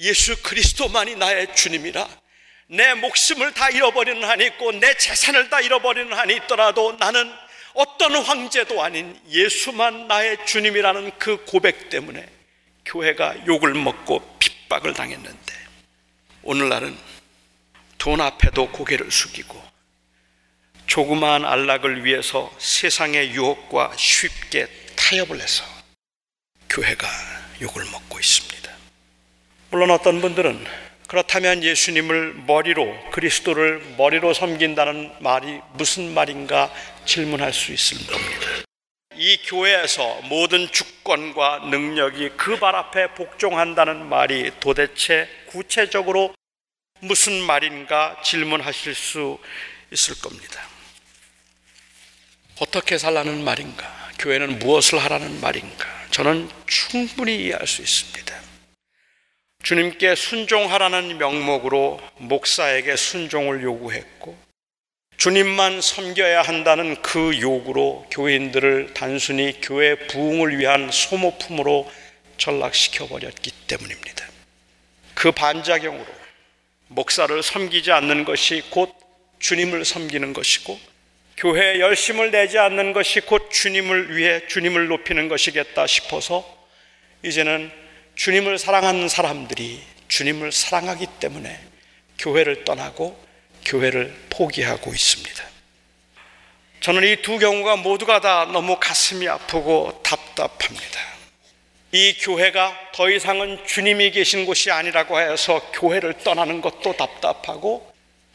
예수 0.00 0.40
그리스도만이 0.42 1.16
나의 1.16 1.54
주님이라 1.54 2.08
내 2.68 2.94
목숨을 2.94 3.52
다 3.52 3.68
잃어버리는 3.68 4.22
한이 4.22 4.46
있고 4.46 4.70
내 4.72 4.96
재산을 4.96 5.50
다 5.50 5.60
잃어버리는 5.60 6.12
한이 6.16 6.36
있더라도 6.36 6.96
나는 6.98 7.32
어떤 7.74 8.14
황제도 8.14 8.82
아닌 8.82 9.20
예수만 9.28 10.06
나의 10.06 10.46
주님이라는 10.46 11.18
그 11.18 11.44
고백 11.46 11.88
때문에 11.88 12.28
교회가 12.84 13.46
욕을 13.46 13.74
먹고 13.74 14.38
핍박을 14.38 14.94
당했는데 14.94 15.54
오늘날은 16.42 16.96
돈 17.98 18.20
앞에도 18.20 18.70
고개를 18.70 19.10
숙이고 19.10 19.69
조그마한 20.90 21.44
안락을 21.44 22.04
위해서 22.04 22.52
세상의 22.58 23.30
유혹과 23.30 23.92
쉽게 23.96 24.66
타협을 24.96 25.40
해서 25.40 25.64
교회가 26.68 27.06
욕을 27.62 27.84
먹고 27.92 28.18
있습니다. 28.18 28.72
물론 29.70 29.92
어떤 29.92 30.20
분들은 30.20 30.66
그렇다면 31.06 31.62
예수님을 31.62 32.34
머리로 32.44 33.10
그리스도를 33.12 33.94
머리로 33.98 34.34
섬긴다는 34.34 35.12
말이 35.20 35.60
무슨 35.74 36.12
말인가 36.12 36.72
질문할 37.04 37.52
수 37.52 37.72
있을 37.72 37.98
겁니다. 38.08 38.46
이 39.14 39.36
교회에서 39.44 40.22
모든 40.22 40.72
주권과 40.72 41.66
능력이 41.70 42.30
그 42.30 42.58
발 42.58 42.74
앞에 42.74 43.14
복종한다는 43.14 44.08
말이 44.08 44.50
도대체 44.58 45.28
구체적으로 45.46 46.34
무슨 46.98 47.40
말인가 47.42 48.20
질문하실 48.24 48.94
수 48.96 49.38
있을 49.92 50.20
겁니다. 50.20 50.69
어떻게 52.60 52.98
살라는 52.98 53.42
말인가? 53.42 53.90
교회는 54.18 54.58
무엇을 54.58 54.98
하라는 54.98 55.40
말인가? 55.40 55.86
저는 56.10 56.50
충분히 56.66 57.46
이해할 57.46 57.66
수 57.66 57.80
있습니다. 57.80 58.38
주님께 59.62 60.14
순종하라는 60.14 61.16
명목으로 61.16 62.00
목사에게 62.18 62.96
순종을 62.96 63.62
요구했고, 63.62 64.36
주님만 65.16 65.80
섬겨야 65.80 66.42
한다는 66.42 67.00
그 67.00 67.40
요구로 67.40 68.06
교인들을 68.10 68.92
단순히 68.92 69.58
교회 69.62 69.94
부흥을 69.94 70.58
위한 70.58 70.90
소모품으로 70.90 71.90
전락시켜 72.36 73.06
버렸기 73.08 73.52
때문입니다. 73.68 74.26
그 75.14 75.32
반작용으로 75.32 76.06
목사를 76.88 77.42
섬기지 77.42 77.90
않는 77.92 78.26
것이 78.26 78.62
곧 78.68 78.94
주님을 79.38 79.86
섬기는 79.86 80.34
것이고 80.34 80.89
교회에 81.40 81.80
열심을 81.80 82.30
내지 82.30 82.58
않는 82.58 82.92
것이 82.92 83.20
곧 83.20 83.48
주님을 83.50 84.14
위해 84.14 84.46
주님을 84.46 84.88
높이는 84.88 85.26
것이겠다 85.28 85.86
싶어서 85.86 86.44
이제는 87.24 87.72
주님을 88.14 88.58
사랑하는 88.58 89.08
사람들이 89.08 89.80
주님을 90.08 90.52
사랑하기 90.52 91.06
때문에 91.18 91.58
교회를 92.18 92.64
떠나고 92.66 93.18
교회를 93.64 94.14
포기하고 94.28 94.92
있습니다. 94.92 95.44
저는 96.80 97.04
이 97.04 97.16
두 97.22 97.38
경우가 97.38 97.76
모두가 97.76 98.20
다 98.20 98.44
너무 98.44 98.76
가슴이 98.78 99.26
아프고 99.26 99.98
답답합니다. 100.02 101.00
이 101.92 102.18
교회가 102.20 102.90
더 102.92 103.08
이상은 103.08 103.64
주님이 103.66 104.10
계신 104.10 104.44
곳이 104.44 104.70
아니라고 104.70 105.18
해서 105.18 105.70
교회를 105.72 106.18
떠나는 106.18 106.60
것도 106.60 106.96
답답하고 106.98 107.89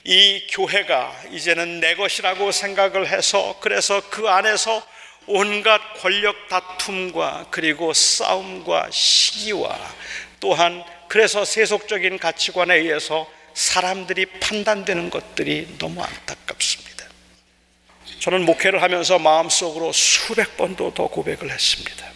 이 0.07 0.45
교회가 0.51 1.23
이제는 1.31 1.79
내 1.79 1.95
것이라고 1.95 2.51
생각을 2.51 3.07
해서 3.07 3.57
그래서 3.59 4.07
그 4.11 4.29
안에서 4.29 4.85
온갖 5.25 5.81
권력 5.99 6.47
다툼과 6.47 7.47
그리고 7.49 7.91
싸움과 7.91 8.89
시기와 8.91 9.75
또한 10.39 10.83
그래서 11.07 11.43
세속적인 11.43 12.19
가치관에 12.19 12.75
의해서 12.75 13.27
사람들이 13.55 14.27
판단되는 14.39 15.09
것들이 15.09 15.75
너무 15.79 16.03
안타깝습니다. 16.03 17.05
저는 18.19 18.45
목회를 18.45 18.83
하면서 18.83 19.17
마음속으로 19.17 19.91
수백 19.91 20.55
번도 20.55 20.93
더 20.93 21.07
고백을 21.07 21.49
했습니다. 21.49 22.11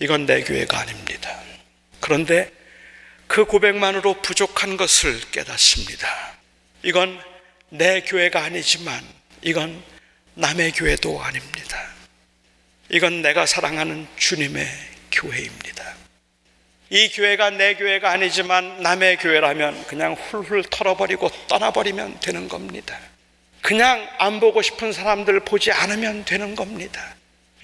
이건 0.00 0.26
내 0.26 0.42
교회가 0.42 0.80
아닙니다. 0.80 1.40
그런데 2.00 2.52
그 3.26 3.46
고백만으로 3.46 4.20
부족한 4.20 4.76
것을 4.76 5.18
깨닫습니다. 5.30 6.34
이건 6.84 7.18
내 7.70 8.02
교회가 8.02 8.44
아니지만 8.44 9.02
이건 9.40 9.82
남의 10.34 10.72
교회도 10.72 11.18
아닙니다. 11.18 11.82
이건 12.90 13.22
내가 13.22 13.46
사랑하는 13.46 14.06
주님의 14.16 14.66
교회입니다. 15.10 15.94
이 16.90 17.08
교회가 17.08 17.50
내 17.50 17.74
교회가 17.74 18.10
아니지만 18.10 18.82
남의 18.82 19.16
교회라면 19.16 19.86
그냥 19.86 20.12
훌훌 20.12 20.62
털어버리고 20.64 21.30
떠나버리면 21.48 22.20
되는 22.20 22.48
겁니다. 22.48 22.98
그냥 23.62 24.06
안 24.18 24.38
보고 24.38 24.60
싶은 24.60 24.92
사람들 24.92 25.40
보지 25.40 25.72
않으면 25.72 26.26
되는 26.26 26.54
겁니다. 26.54 27.13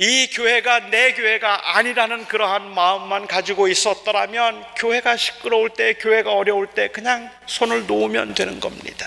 이 0.03 0.29
교회가 0.29 0.89
내 0.89 1.13
교회가 1.13 1.77
아니라는 1.77 2.25
그러한 2.25 2.73
마음만 2.73 3.27
가지고 3.27 3.69
있었더라면 3.69 4.65
교회가 4.77 5.19
시끄러울 5.19 5.69
때, 5.69 5.93
교회가 5.93 6.33
어려울 6.33 6.69
때 6.69 6.89
그냥 6.89 7.31
손을 7.45 7.87
놓으면 7.87 8.35
되는 8.35 8.61
겁니다. 8.61 9.07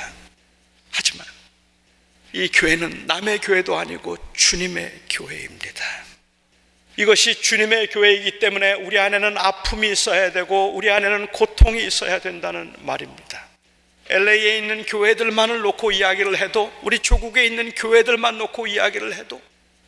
하지만 0.92 1.26
이 2.34 2.48
교회는 2.48 3.08
남의 3.08 3.40
교회도 3.40 3.76
아니고 3.76 4.18
주님의 4.36 4.92
교회입니다. 5.10 5.84
이것이 6.98 7.42
주님의 7.42 7.88
교회이기 7.88 8.38
때문에 8.38 8.74
우리 8.74 9.00
안에는 9.00 9.36
아픔이 9.36 9.92
있어야 9.92 10.32
되고 10.32 10.76
우리 10.76 10.92
안에는 10.92 11.26
고통이 11.32 11.84
있어야 11.88 12.20
된다는 12.20 12.72
말입니다. 12.82 13.44
LA에 14.10 14.60
있는 14.60 14.86
교회들만을 14.86 15.62
놓고 15.62 15.92
이야기를 15.92 16.38
해도 16.38 16.72
우리 16.84 17.00
조국에 17.00 17.46
있는 17.46 17.72
교회들만 17.72 18.38
놓고 18.38 18.68
이야기를 18.68 19.16
해도 19.16 19.42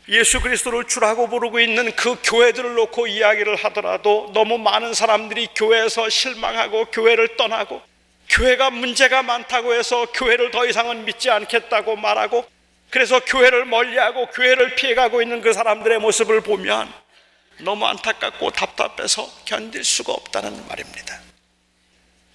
예수 0.08 0.40
그리스도를 0.40 0.86
주라고 0.86 1.28
부르고 1.28 1.60
있는 1.60 1.92
그 1.96 2.16
교회들을 2.24 2.76
놓고 2.76 3.08
이야기를 3.08 3.56
하더라도 3.56 4.30
너무 4.34 4.58
많은 4.60 4.94
사람들이 4.94 5.48
교회에서 5.56 6.10
실망하고 6.10 6.86
교회를 6.86 7.38
떠나고 7.38 7.82
교회가 8.30 8.70
문제가 8.70 9.24
많다고 9.24 9.74
해서 9.74 10.06
교회를 10.14 10.52
더 10.52 10.66
이상은 10.66 11.06
믿지 11.06 11.30
않겠다고 11.30 11.96
말하고 11.96 12.46
그래서 12.92 13.20
교회를 13.20 13.66
멀리하고 13.66 14.28
교회를 14.28 14.76
피해가고 14.76 15.22
있는 15.22 15.42
그 15.42 15.54
사람들의 15.54 16.00
모습을 16.00 16.42
보면 16.42 16.92
너무 17.60 17.86
안타깝고 17.86 18.52
답답해서 18.52 19.28
견딜 19.46 19.84
수가 19.84 20.14
없다는 20.14 20.68
말입니다. 20.68 21.20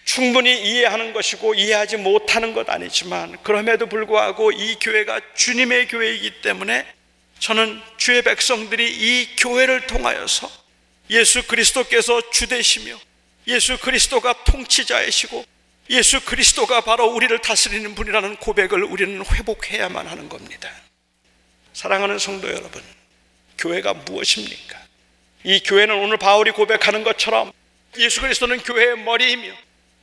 충분히 0.04 0.60
이해하는 0.60 1.12
것이고 1.12 1.54
이해하지 1.54 1.98
못하는 1.98 2.52
것 2.52 2.68
아니지만 2.68 3.36
그럼에도 3.44 3.86
불구하고 3.86 4.50
이 4.50 4.76
교회가 4.80 5.20
주님의 5.34 5.86
교회이기 5.86 6.40
때문에 6.40 6.84
저는 7.40 7.82
주의 7.96 8.22
백성들이 8.22 8.86
이 8.86 9.36
교회를 9.36 9.86
통하여서 9.86 10.50
예수 11.08 11.42
그리스도께서 11.46 12.30
주되시며 12.30 12.98
예수 13.48 13.78
그리스도가 13.78 14.44
통치자이시고 14.44 15.44
예수 15.88 16.24
그리스도가 16.24 16.82
바로 16.82 17.06
우리를 17.06 17.36
다스리는 17.40 17.94
분이라는 17.94 18.36
고백을 18.36 18.84
우리는 18.84 19.24
회복해야만 19.26 20.06
하는 20.06 20.28
겁니다. 20.28 20.70
사랑하는 21.72 22.18
성도 22.18 22.48
여러분, 22.48 22.82
교회가 23.58 23.94
무엇입니까? 23.94 24.78
이 25.42 25.60
교회는 25.60 25.96
오늘 25.96 26.16
바울이 26.18 26.52
고백하는 26.52 27.02
것처럼 27.02 27.50
예수 27.98 28.20
그리스도는 28.20 28.62
교회의 28.62 28.98
머리이며 28.98 29.52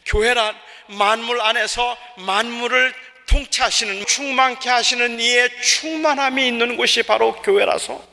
교회란 0.07 0.55
만물 0.87 1.39
안에서 1.39 1.97
만물을 2.17 2.93
통치하시는 3.27 4.05
충만케 4.05 4.69
하시는 4.69 5.19
이의 5.19 5.49
충만함이 5.61 6.47
있는 6.47 6.77
곳이 6.77 7.03
바로 7.03 7.33
교회라서 7.41 8.05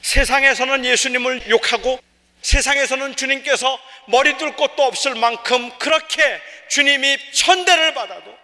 세상에서는 0.00 0.84
예수님을 0.84 1.48
욕하고 1.50 2.00
세상에서는 2.42 3.14
주님께서 3.14 3.78
머리 4.08 4.36
둘 4.36 4.56
곳도 4.56 4.82
없을 4.82 5.14
만큼 5.14 5.70
그렇게 5.78 6.40
주님이 6.68 7.16
천대를 7.32 7.94
받아도 7.94 8.36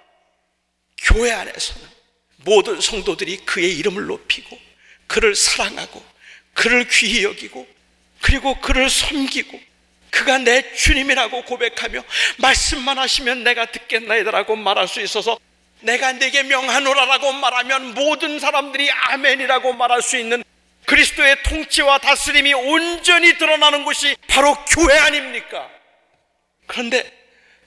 교회 0.98 1.32
안에서는 1.32 1.88
모든 2.44 2.80
성도들이 2.80 3.38
그의 3.38 3.76
이름을 3.78 4.06
높이고 4.06 4.56
그를 5.06 5.34
사랑하고 5.34 6.04
그를 6.54 6.86
귀히 6.88 7.24
여기고 7.24 7.66
그리고 8.20 8.60
그를 8.60 8.88
섬기고 8.88 9.60
그가 10.10 10.38
내 10.38 10.74
주님이라고 10.74 11.44
고백하며 11.44 12.02
말씀만 12.38 12.98
하시면 12.98 13.44
내가 13.44 13.66
듣겠나이다라고 13.66 14.56
말할 14.56 14.88
수 14.88 15.00
있어서 15.00 15.38
내가 15.80 16.12
내게 16.12 16.42
명하노라라고 16.42 17.32
말하면 17.32 17.94
모든 17.94 18.38
사람들이 18.38 18.90
아멘이라고 18.90 19.72
말할 19.74 20.02
수 20.02 20.16
있는 20.16 20.42
그리스도의 20.86 21.42
통치와 21.42 21.98
다스림이 21.98 22.54
온전히 22.54 23.36
드러나는 23.36 23.84
곳이 23.84 24.16
바로 24.26 24.54
교회 24.64 24.96
아닙니까? 24.98 25.68
그런데 26.66 27.10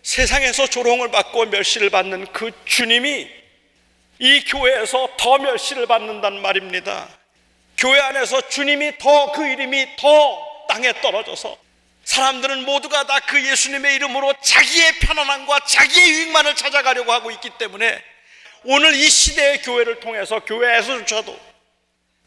세상에서 0.01 0.67
조롱을 0.67 1.11
받고 1.11 1.45
멸시를 1.45 1.89
받는 1.91 2.31
그 2.33 2.51
주님이 2.65 3.29
이 4.19 4.43
교회에서 4.45 5.09
더 5.17 5.37
멸시를 5.37 5.85
받는단 5.87 6.41
말입니다. 6.41 7.07
교회 7.77 7.99
안에서 7.99 8.49
주님이 8.49 8.97
더 8.97 9.31
그 9.31 9.47
이름이 9.47 9.95
더 9.97 10.65
땅에 10.67 10.91
떨어져서 11.01 11.57
사람들은 12.03 12.65
모두가 12.65 13.05
다 13.05 13.19
그 13.31 13.47
예수님의 13.49 13.95
이름으로 13.95 14.33
자기의 14.43 14.99
편안함과 14.99 15.61
자기의 15.61 16.09
유익만을 16.09 16.53
찾아가려고 16.55 17.13
하고 17.13 17.31
있기 17.31 17.51
때문에 17.57 18.03
오늘 18.65 18.93
이 18.93 19.09
시대의 19.09 19.61
교회를 19.61 20.01
통해서 20.01 20.41
교회에서조차도 20.41 21.39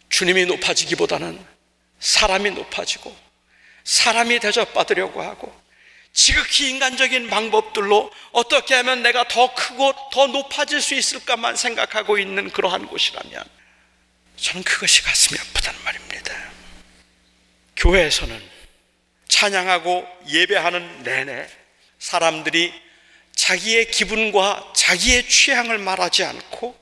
주님이 0.09 0.47
높아지기보다는 0.47 1.45
사람이 2.01 2.53
높아지고 2.53 3.15
사람이 3.85 4.41
대접받으려고 4.41 5.21
하고 5.21 5.55
지극히 6.15 6.71
인간적인 6.71 7.29
방법들로 7.29 8.11
어떻게 8.33 8.75
하면 8.77 9.03
내가 9.03 9.29
더 9.29 9.53
크고 9.53 9.93
더 10.11 10.27
높아질 10.29 10.81
수 10.81 10.95
있을까만 10.95 11.57
생각하고 11.57 12.19
있는 12.19 12.51
그러한 12.51 12.87
곳이라면 12.87 13.45
저는 14.37 14.63
그것이 14.63 15.03
가슴이 15.03 15.39
아프단 15.39 15.75
말입니다. 15.85 16.35
교회에서는 17.77 18.54
찬양하고 19.29 20.07
예배하는 20.29 21.03
내내 21.03 21.49
사람들이 21.99 22.73
자기의 23.35 23.91
기분과 23.91 24.73
자기의 24.75 25.29
취향을 25.29 25.79
말하지 25.79 26.25
않고 26.25 26.79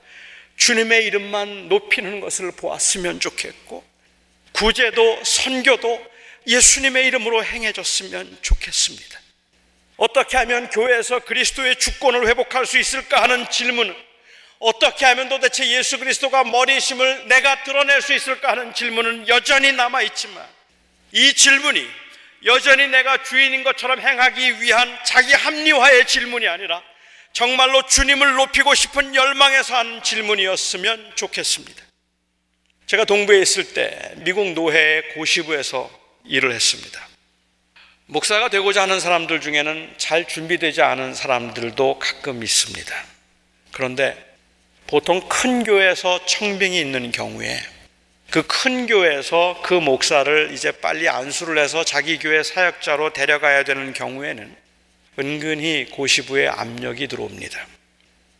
주님의 0.56 1.06
이름만 1.06 1.68
높이는 1.68 2.20
것을 2.20 2.52
보았으면 2.52 3.20
좋겠고 3.20 3.84
구제도 4.52 5.24
선교도 5.24 6.12
예수님의 6.46 7.06
이름으로 7.06 7.44
행해졌으면 7.44 8.38
좋겠습니다. 8.42 9.20
어떻게 9.96 10.36
하면 10.38 10.68
교회에서 10.70 11.20
그리스도의 11.20 11.76
주권을 11.76 12.26
회복할 12.28 12.66
수 12.66 12.78
있을까 12.78 13.22
하는 13.22 13.48
질문은 13.48 13.94
어떻게 14.58 15.04
하면 15.06 15.28
도대체 15.28 15.66
예수 15.68 15.98
그리스도가 15.98 16.44
머리심을 16.44 17.28
내가 17.28 17.64
드러낼 17.64 18.00
수 18.02 18.12
있을까 18.12 18.52
하는 18.52 18.74
질문은 18.74 19.28
여전히 19.28 19.72
남아있지만 19.72 20.46
이 21.12 21.34
질문이 21.34 22.01
여전히 22.44 22.88
내가 22.88 23.22
주인인 23.22 23.62
것처럼 23.62 24.00
행하기 24.00 24.60
위한 24.60 24.98
자기 25.04 25.32
합리화의 25.32 26.06
질문이 26.06 26.48
아니라 26.48 26.82
정말로 27.32 27.86
주님을 27.86 28.34
높이고 28.34 28.74
싶은 28.74 29.14
열망에서 29.14 29.76
하는 29.76 30.02
질문이었으면 30.02 31.12
좋겠습니다. 31.14 31.82
제가 32.86 33.04
동부에 33.04 33.40
있을 33.40 33.72
때 33.72 34.12
미국 34.16 34.52
노회의 34.52 35.14
고시부에서 35.14 35.90
일을 36.24 36.52
했습니다. 36.52 37.08
목사가 38.06 38.50
되고자 38.50 38.82
하는 38.82 39.00
사람들 39.00 39.40
중에는 39.40 39.94
잘 39.96 40.28
준비되지 40.28 40.82
않은 40.82 41.14
사람들도 41.14 41.98
가끔 41.98 42.42
있습니다. 42.42 43.04
그런데 43.72 44.32
보통 44.86 45.26
큰 45.28 45.64
교회에서 45.64 46.26
청빙이 46.26 46.78
있는 46.78 47.12
경우에 47.12 47.58
그 48.32 48.42
큰 48.46 48.86
교회에서 48.86 49.60
그 49.62 49.74
목사를 49.74 50.52
이제 50.54 50.72
빨리 50.72 51.06
안수를 51.06 51.58
해서 51.62 51.84
자기 51.84 52.18
교회 52.18 52.42
사역자로 52.42 53.12
데려가야 53.12 53.62
되는 53.64 53.92
경우에는 53.92 54.56
은근히 55.18 55.84
고시부에 55.90 56.48
압력이 56.48 57.08
들어옵니다. 57.08 57.66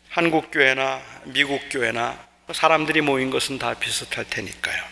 한국 0.09 0.51
교회나 0.51 1.03
미국 1.25 1.61
교회나 1.71 2.27
사람들이 2.55 3.03
모인 3.03 3.29
것은 3.29 3.59
다 3.59 3.75
비슷할 3.75 4.25
테니까요. 4.31 4.83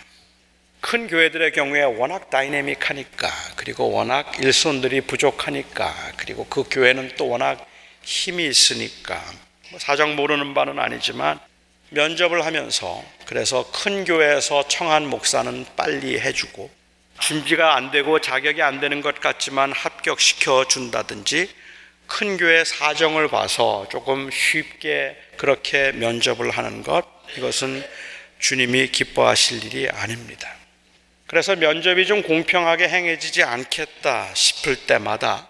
큰 0.83 1.09
교회들의 1.09 1.53
경우에 1.53 1.83
워낙 1.83 2.29
다이내믹하니까 2.29 3.31
그리고 3.57 3.91
워낙 3.91 4.39
일손들이 4.39 5.01
부족하니까 5.01 5.95
그리고 6.19 6.47
그 6.51 6.65
교회는 6.71 7.13
또 7.17 7.27
워낙 7.27 7.67
힘이 8.03 8.47
있으니까 8.47 9.25
뭐 9.71 9.79
사정 9.79 10.15
모르는 10.15 10.53
바는 10.53 10.79
아니지만 10.79 11.41
면접을 11.89 12.45
하면서 12.45 13.03
그래서 13.31 13.71
큰 13.71 14.05
교회에서 14.05 14.67
청한 14.67 15.07
목사는 15.07 15.65
빨리 15.77 16.19
해주고 16.19 16.69
준비가 17.21 17.77
안 17.77 17.93
되고 17.93 18.21
자격이 18.21 18.61
안 18.61 18.81
되는 18.81 19.03
것 19.03 19.21
같지만 19.21 19.71
합격시켜 19.71 20.67
준다든지 20.67 21.49
큰 22.09 22.37
교회 22.37 22.65
사정을 22.65 23.29
봐서 23.29 23.87
조금 23.89 24.33
쉽게 24.33 25.17
그렇게 25.37 25.93
면접을 25.93 26.51
하는 26.51 26.83
것 26.83 27.05
이것은 27.37 27.87
주님이 28.41 28.89
기뻐하실 28.89 29.65
일이 29.65 29.89
아닙니다. 29.89 30.53
그래서 31.29 31.55
면접이 31.55 32.07
좀 32.07 32.25
공평하게 32.25 32.89
행해지지 32.89 33.45
않겠다 33.45 34.35
싶을 34.35 34.75
때마다 34.75 35.49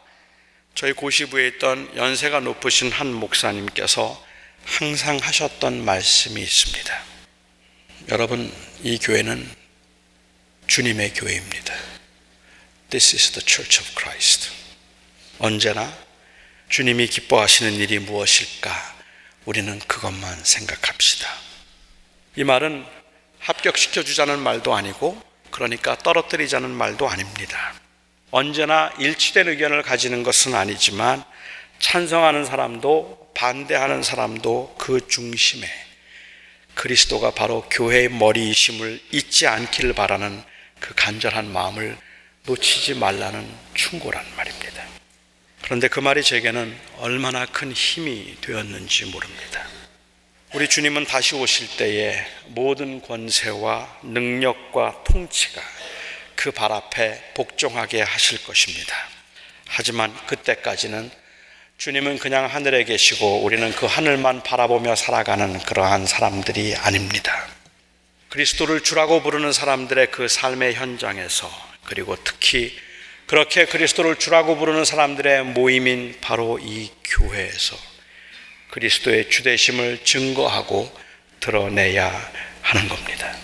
저희 0.75 0.93
고시부에 0.93 1.49
있던 1.49 1.97
연세가 1.97 2.41
높으신 2.41 2.93
한 2.93 3.11
목사님께서 3.11 4.23
항상 4.67 5.17
하셨던 5.17 5.83
말씀이 5.83 6.43
있습니다. 6.43 7.10
여러분, 8.09 8.53
이 8.83 8.99
교회는 8.99 9.49
주님의 10.67 11.13
교회입니다. 11.15 11.75
This 12.89 13.15
is 13.15 13.31
the 13.33 13.45
Church 13.47 13.81
of 13.81 13.91
Christ. 13.95 14.51
언제나 15.39 15.97
주님이 16.69 17.07
기뻐하시는 17.07 17.73
일이 17.75 17.99
무엇일까? 17.99 18.97
우리는 19.45 19.79
그것만 19.81 20.45
생각합시다. 20.45 21.29
이 22.37 22.45
말은 22.45 22.85
합격시켜 23.39 24.03
주자는 24.03 24.39
말도 24.41 24.75
아니고 24.75 25.23
그러니까 25.51 25.97
떨어뜨리자는 25.97 26.71
말도 26.71 27.09
아닙니다. 27.09 27.75
언제나 28.31 28.93
일치된 28.99 29.49
의견을 29.49 29.83
가지는 29.83 30.23
것은 30.23 30.55
아니지만 30.55 31.23
찬성하는 31.81 32.45
사람도 32.45 33.33
반대하는 33.35 34.03
사람도 34.03 34.77
그 34.79 35.07
중심에 35.07 35.90
그리스도가 36.75 37.33
바로 37.33 37.67
교회의 37.71 38.09
머리이심을 38.09 39.01
잊지 39.13 39.47
않기를 39.47 39.93
바라는 39.93 40.43
그 40.79 40.95
간절한 40.95 41.53
마음을 41.53 41.97
놓치지 42.47 42.95
말라는 42.95 43.47
충고란 43.75 44.25
말입니다. 44.37 44.85
그런데 45.63 45.89
그 45.89 46.01
말이 46.01 46.23
제게는 46.23 46.77
얼마나 46.99 47.45
큰 47.47 47.73
힘이 47.73 48.37
되었는지 48.41 49.07
모릅니다. 49.07 49.67
우리 50.55 50.69
주님은 50.69 51.05
다시 51.05 51.37
오실 51.37 51.77
때에 51.77 52.27
모든 52.47 53.01
권세와 53.03 54.01
능력과 54.03 55.05
통치가 55.05 55.61
그 56.35 56.51
발 56.51 56.73
앞에 56.73 57.35
복종하게 57.35 58.01
하실 58.01 58.43
것입니다. 58.45 58.97
하지만 59.69 60.15
그때까지는 60.27 61.11
주님은 61.81 62.19
그냥 62.19 62.45
하늘에 62.45 62.85
계시고 62.85 63.39
우리는 63.43 63.73
그 63.73 63.87
하늘만 63.87 64.43
바라보며 64.43 64.97
살아가는 64.97 65.59
그러한 65.61 66.05
사람들이 66.05 66.77
아닙니다. 66.77 67.47
그리스도를 68.29 68.83
주라고 68.83 69.23
부르는 69.23 69.51
사람들의 69.51 70.11
그 70.11 70.29
삶의 70.29 70.75
현장에서 70.75 71.51
그리고 71.87 72.17
특히 72.23 72.77
그렇게 73.25 73.65
그리스도를 73.65 74.17
주라고 74.17 74.59
부르는 74.59 74.85
사람들의 74.85 75.45
모임인 75.45 76.19
바로 76.21 76.59
이 76.59 76.91
교회에서 77.03 77.77
그리스도의 78.73 79.31
주대심을 79.31 80.05
증거하고 80.05 80.95
드러내야 81.41 82.13
하는 82.61 82.89
겁니다. 82.91 83.35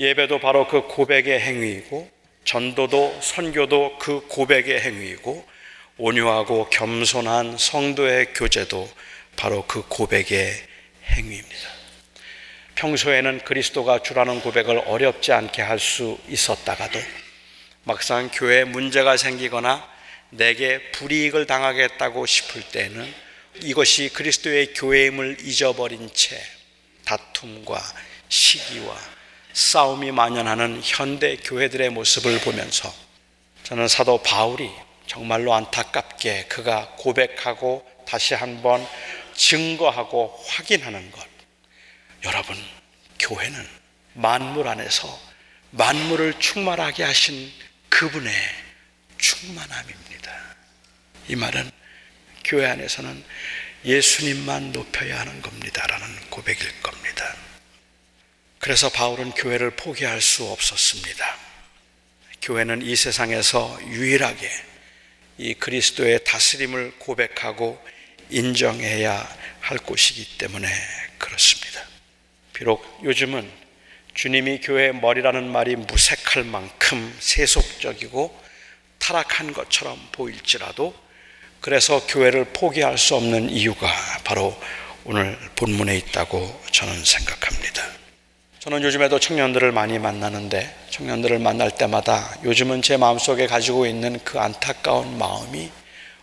예배도 0.00 0.40
바로 0.40 0.66
그 0.66 0.88
고백의 0.88 1.38
행위이고 1.38 2.10
전도도 2.44 3.20
선교도 3.22 3.98
그 4.00 4.26
고백의 4.26 4.80
행위이고 4.80 5.51
온유하고 6.04 6.68
겸손한 6.68 7.58
성도의 7.58 8.34
교제도 8.34 8.90
바로 9.36 9.64
그 9.68 9.84
고백의 9.86 10.52
행위입니다. 11.06 11.68
평소에는 12.74 13.44
그리스도가 13.44 14.02
주라는 14.02 14.40
고백을 14.40 14.78
어렵지 14.78 15.32
않게 15.32 15.62
할 15.62 15.78
수 15.78 16.18
있었다가도 16.26 16.98
막상 17.84 18.28
교회에 18.32 18.64
문제가 18.64 19.16
생기거나 19.16 19.88
내게 20.30 20.90
불이익을 20.90 21.46
당하겠다고 21.46 22.26
싶을 22.26 22.62
때는 22.62 23.14
이것이 23.62 24.08
그리스도의 24.08 24.74
교회임을 24.74 25.36
잊어버린 25.42 26.10
채 26.12 26.36
다툼과 27.04 27.80
시기와 28.28 28.98
싸움이 29.52 30.10
만연하는 30.10 30.80
현대 30.82 31.36
교회들의 31.36 31.90
모습을 31.90 32.40
보면서 32.40 32.92
저는 33.62 33.86
사도 33.86 34.20
바울이 34.20 34.68
정말로 35.06 35.54
안타깝게 35.54 36.46
그가 36.46 36.94
고백하고 36.96 37.86
다시 38.06 38.34
한번 38.34 38.86
증거하고 39.34 40.44
확인하는 40.48 41.10
것. 41.10 41.26
여러분, 42.24 42.56
교회는 43.18 43.68
만물 44.14 44.68
안에서 44.68 45.20
만물을 45.70 46.38
충만하게 46.38 47.04
하신 47.04 47.50
그분의 47.88 48.32
충만함입니다. 49.18 50.32
이 51.28 51.36
말은 51.36 51.70
교회 52.44 52.66
안에서는 52.66 53.24
예수님만 53.84 54.72
높여야 54.72 55.20
하는 55.20 55.40
겁니다라는 55.42 56.30
고백일 56.30 56.82
겁니다. 56.82 57.34
그래서 58.58 58.88
바울은 58.90 59.32
교회를 59.32 59.72
포기할 59.72 60.20
수 60.20 60.44
없었습니다. 60.44 61.36
교회는 62.42 62.82
이 62.82 62.94
세상에서 62.94 63.78
유일하게 63.86 64.50
이 65.42 65.54
그리스도의 65.54 66.22
다스림을 66.24 66.92
고백하고 66.98 67.82
인정해야 68.30 69.28
할 69.60 69.78
곳이기 69.78 70.38
때문에 70.38 70.68
그렇습니다. 71.18 71.82
비록 72.52 73.00
요즘은 73.02 73.50
주님이 74.14 74.60
교회의 74.60 74.94
머리라는 74.94 75.50
말이 75.50 75.74
무색할 75.74 76.44
만큼 76.44 77.16
세속적이고 77.18 78.40
타락한 78.98 79.52
것처럼 79.52 79.98
보일지라도 80.12 80.94
그래서 81.60 82.06
교회를 82.06 82.44
포기할 82.52 82.96
수 82.96 83.16
없는 83.16 83.50
이유가 83.50 83.88
바로 84.24 84.56
오늘 85.04 85.36
본문에 85.56 85.96
있다고 85.96 86.62
저는 86.70 87.04
생각합니다. 87.04 87.91
저는 88.62 88.80
요즘에도 88.84 89.18
청년들을 89.18 89.72
많이 89.72 89.98
만나는데 89.98 90.86
청년들을 90.90 91.40
만날 91.40 91.72
때마다 91.72 92.32
요즘은 92.44 92.82
제 92.82 92.96
마음속에 92.96 93.48
가지고 93.48 93.86
있는 93.86 94.20
그 94.22 94.38
안타까운 94.38 95.18
마음이 95.18 95.68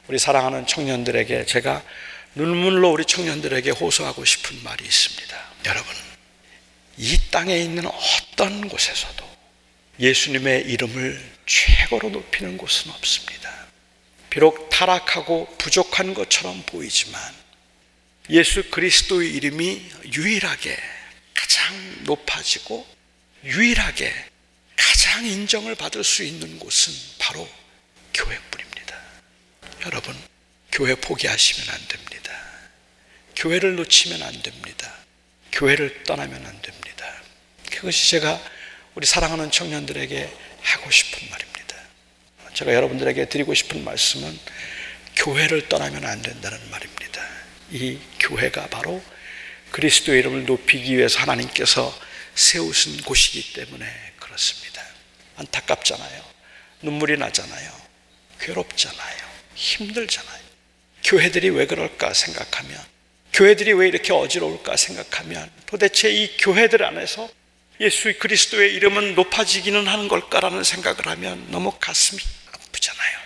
우리 0.08 0.18
사랑하는 0.18 0.66
청년들에게 0.66 1.46
제가 1.46 1.84
눈물로 2.36 2.94
우리 2.94 3.04
청년들에게 3.04 3.72
호소하고 3.72 4.24
싶은 4.24 4.64
말이 4.64 4.86
있습니다. 4.86 5.38
여러분, 5.66 5.94
이 6.96 7.18
땅에 7.30 7.58
있는 7.58 7.84
어떤 7.88 8.70
곳에서도 8.70 9.26
예수님의 10.00 10.62
이름을 10.62 11.22
최고로 11.46 12.10
높이는 12.12 12.58
곳은 12.58 12.92
없습니다. 12.92 13.52
비록 14.30 14.70
타락하고 14.70 15.54
부족한 15.58 16.14
것처럼 16.14 16.64
보이지만 16.68 17.22
예수 18.30 18.70
그리스도의 18.70 19.30
이름이 19.30 19.82
유일하게 20.16 20.78
가장 21.40 22.04
높아지고 22.04 22.86
유일하게 23.46 24.14
가장 24.76 25.26
인정을 25.26 25.76
받을 25.76 26.04
수 26.04 26.22
있는 26.24 26.60
곳은 26.60 26.94
바로 27.18 27.50
교회뿐입니다. 28.14 29.00
여러분, 29.86 30.18
교회 30.70 30.96
포기하시면 30.96 31.70
안 31.74 31.88
됩니다. 31.88 32.34
교회를 33.38 33.76
놓치면 33.78 34.22
안 34.22 34.42
됩니다. 34.42 34.94
교회를 35.54 36.04
떠나면 36.04 36.46
안 36.46 36.62
됩니다. 36.62 37.22
그것이 37.72 38.12
제가 38.12 38.38
우리 38.96 39.06
사랑하는 39.06 39.50
청년들에게 39.50 40.38
하고 40.62 40.92
싶은 40.92 41.30
말입니다. 41.30 41.76
제가 42.54 42.74
여러분들에게 42.74 43.30
드리고 43.30 43.54
싶은 43.54 43.86
말씀은 43.86 44.38
교회를 45.16 45.70
떠나면 45.70 46.04
안 46.04 46.22
된다는 46.22 46.60
말입니다. 46.70 47.26
이 47.72 47.98
교회가 48.20 48.68
바로 48.68 49.02
그리스도의 49.72 50.20
이름을 50.20 50.46
높이기 50.46 50.98
위해서 50.98 51.20
하나님께서 51.20 51.98
세우신 52.36 53.04
곳이기 53.04 53.54
때문에 53.54 53.86
그렇습니다. 54.20 54.82
안타깝잖아요. 55.36 56.24
눈물이 56.82 57.18
나잖아요. 57.18 57.72
괴롭잖아요. 58.40 59.30
힘들잖아요. 59.56 60.40
교회들이 61.04 61.50
왜 61.50 61.66
그럴까 61.66 62.14
생각하면, 62.14 62.82
교회들이 63.34 63.74
왜 63.74 63.88
이렇게 63.88 64.14
어지러울까 64.14 64.78
생각하면, 64.78 65.52
도대체 65.66 66.10
이 66.10 66.38
교회들 66.38 66.84
안에서 66.84 67.30
예수 67.80 68.14
그리스도의 68.18 68.74
이름은 68.76 69.16
높아지기는 69.16 69.88
하는 69.88 70.08
걸까라는 70.08 70.64
생각을 70.64 71.08
하면 71.08 71.50
너무 71.52 71.72
가슴이 71.80 72.22
아프잖아요. 72.54 73.20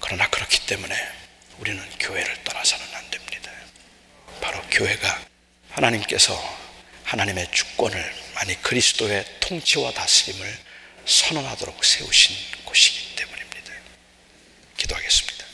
그러나 0.00 0.28
그렇기 0.28 0.66
때문에 0.66 0.94
우리는 1.58 1.82
교회를 2.00 2.44
떠나서는. 2.44 2.93
바로 4.44 4.60
교회가 4.70 5.24
하나님께서 5.70 6.38
하나님의 7.04 7.50
주권을 7.50 8.14
아니 8.34 8.60
그리스도의 8.60 9.24
통치와 9.40 9.92
다스림을 9.92 10.46
선언하도록 11.06 11.82
세우신 11.82 12.36
곳이기 12.66 13.16
때문입니다. 13.16 13.72
기도하겠습니다. 14.76 15.46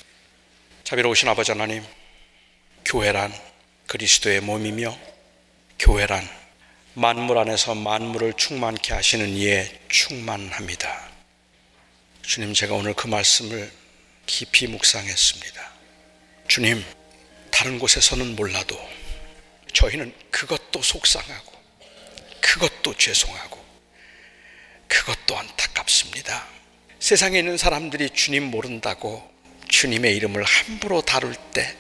자비로우신 0.83 1.29
아버지 1.29 1.53
하나님, 1.53 1.85
교회란 2.85 3.33
그리스도의 3.87 4.41
몸이며 4.41 4.99
교회란 5.79 6.29
만물 6.95 7.39
안에서 7.39 7.77
만물을 7.77 8.33
충만케 8.33 8.93
하시는 8.93 9.29
이에 9.37 9.81
충만합니다. 9.89 11.11
주님, 12.23 12.55
제가 12.55 12.75
오늘 12.75 12.95
그 12.95 13.07
말씀을 13.07 13.71
깊이 14.27 14.67
묵상했습니다. 14.67 15.71
주님, 16.49 16.85
다른 17.61 17.79
곳에서는 17.79 18.37
몰라도 18.37 18.81
저희는 19.75 20.15
그것도 20.31 20.81
속상하고, 20.81 21.53
그것도 22.41 22.95
죄송하고, 22.95 23.63
그것도 24.89 25.37
안타깝습니다. 25.37 26.47
세상에 27.01 27.41
있는 27.41 27.59
사람들이 27.59 28.09
주님 28.15 28.45
모른다고 28.45 29.31
주님의 29.69 30.17
이름을 30.17 30.43
함부로 30.43 31.03
다룰 31.03 31.35
때, 31.53 31.77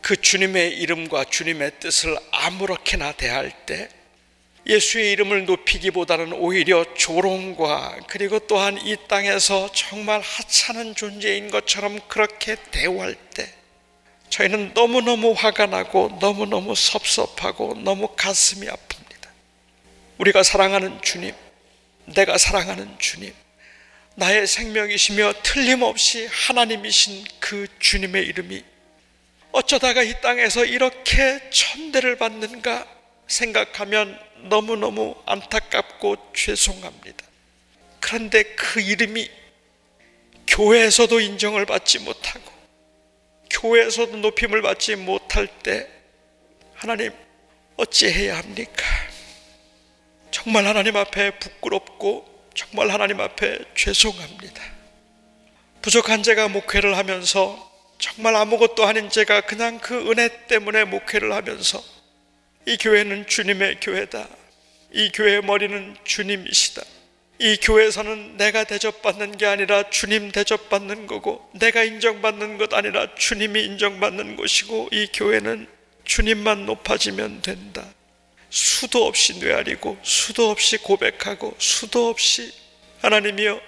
그 0.00 0.20
주님의 0.20 0.76
이름과 0.80 1.26
주님의 1.30 1.78
뜻을 1.78 2.18
아무렇게나 2.32 3.12
대할 3.12 3.52
때, 3.64 3.88
예수의 4.66 5.12
이름을 5.12 5.46
높이기보다는 5.46 6.32
오히려 6.32 6.92
조롱과 6.94 7.98
그리고 8.08 8.40
또한 8.40 8.84
이 8.84 8.96
땅에서 9.06 9.70
정말 9.72 10.20
하찮은 10.20 10.96
존재인 10.96 11.52
것처럼 11.52 12.00
그렇게 12.08 12.56
대우할 12.72 13.14
때 13.14 13.61
저희는 14.32 14.72
너무너무 14.72 15.32
화가 15.32 15.66
나고 15.66 16.16
너무너무 16.18 16.74
섭섭하고 16.74 17.74
너무 17.84 18.08
가슴이 18.16 18.66
아픕니다. 18.66 19.28
우리가 20.16 20.42
사랑하는 20.42 21.02
주님, 21.02 21.34
내가 22.06 22.38
사랑하는 22.38 22.98
주님, 22.98 23.34
나의 24.14 24.46
생명이시며 24.46 25.34
틀림없이 25.42 26.26
하나님이신 26.30 27.24
그 27.40 27.66
주님의 27.78 28.24
이름이 28.28 28.64
어쩌다가 29.52 30.02
이 30.02 30.18
땅에서 30.22 30.64
이렇게 30.64 31.38
천대를 31.50 32.16
받는가 32.16 32.86
생각하면 33.28 34.18
너무너무 34.48 35.14
안타깝고 35.26 36.32
죄송합니다. 36.34 37.26
그런데 38.00 38.44
그 38.54 38.80
이름이 38.80 39.30
교회에서도 40.46 41.20
인정을 41.20 41.66
받지 41.66 41.98
못하고 41.98 42.51
교회에서도 43.52 44.16
높임을 44.16 44.62
받지 44.62 44.96
못할 44.96 45.46
때 45.46 45.88
하나님 46.74 47.12
어찌해야 47.76 48.38
합니까? 48.38 48.84
정말 50.30 50.66
하나님 50.66 50.96
앞에 50.96 51.38
부끄럽고 51.38 52.26
정말 52.54 52.90
하나님 52.90 53.20
앞에 53.20 53.58
죄송합니다. 53.76 54.62
부족한 55.82 56.22
제가 56.22 56.48
목회를 56.48 56.96
하면서 56.96 57.70
정말 57.98 58.34
아무것도 58.34 58.84
아닌 58.84 59.10
제가 59.10 59.42
그냥 59.42 59.78
그 59.78 60.10
은혜 60.10 60.46
때문에 60.46 60.84
목회를 60.84 61.32
하면서 61.32 61.82
이 62.66 62.76
교회는 62.76 63.26
주님의 63.26 63.80
교회다. 63.80 64.28
이 64.92 65.10
교회의 65.12 65.42
머리는 65.42 65.96
주님이시다. 66.04 66.82
이 67.42 67.56
교회에서는 67.56 68.36
내가 68.36 68.62
대접받는 68.62 69.36
게 69.36 69.46
아니라 69.46 69.90
주님 69.90 70.30
대접받는 70.30 71.08
거고, 71.08 71.50
내가 71.54 71.82
인정받는 71.82 72.56
것 72.56 72.72
아니라 72.72 73.16
주님이 73.16 73.64
인정받는 73.64 74.36
것이고, 74.36 74.90
이 74.92 75.08
교회는 75.12 75.66
주님만 76.04 76.66
높아지면 76.66 77.42
된다. 77.42 77.84
수도 78.48 79.06
없이 79.08 79.40
뇌아리고, 79.40 79.98
수도 80.04 80.50
없이 80.50 80.76
고백하고, 80.76 81.56
수도 81.58 82.08
없이 82.08 82.52
하나님이여, 83.00 83.60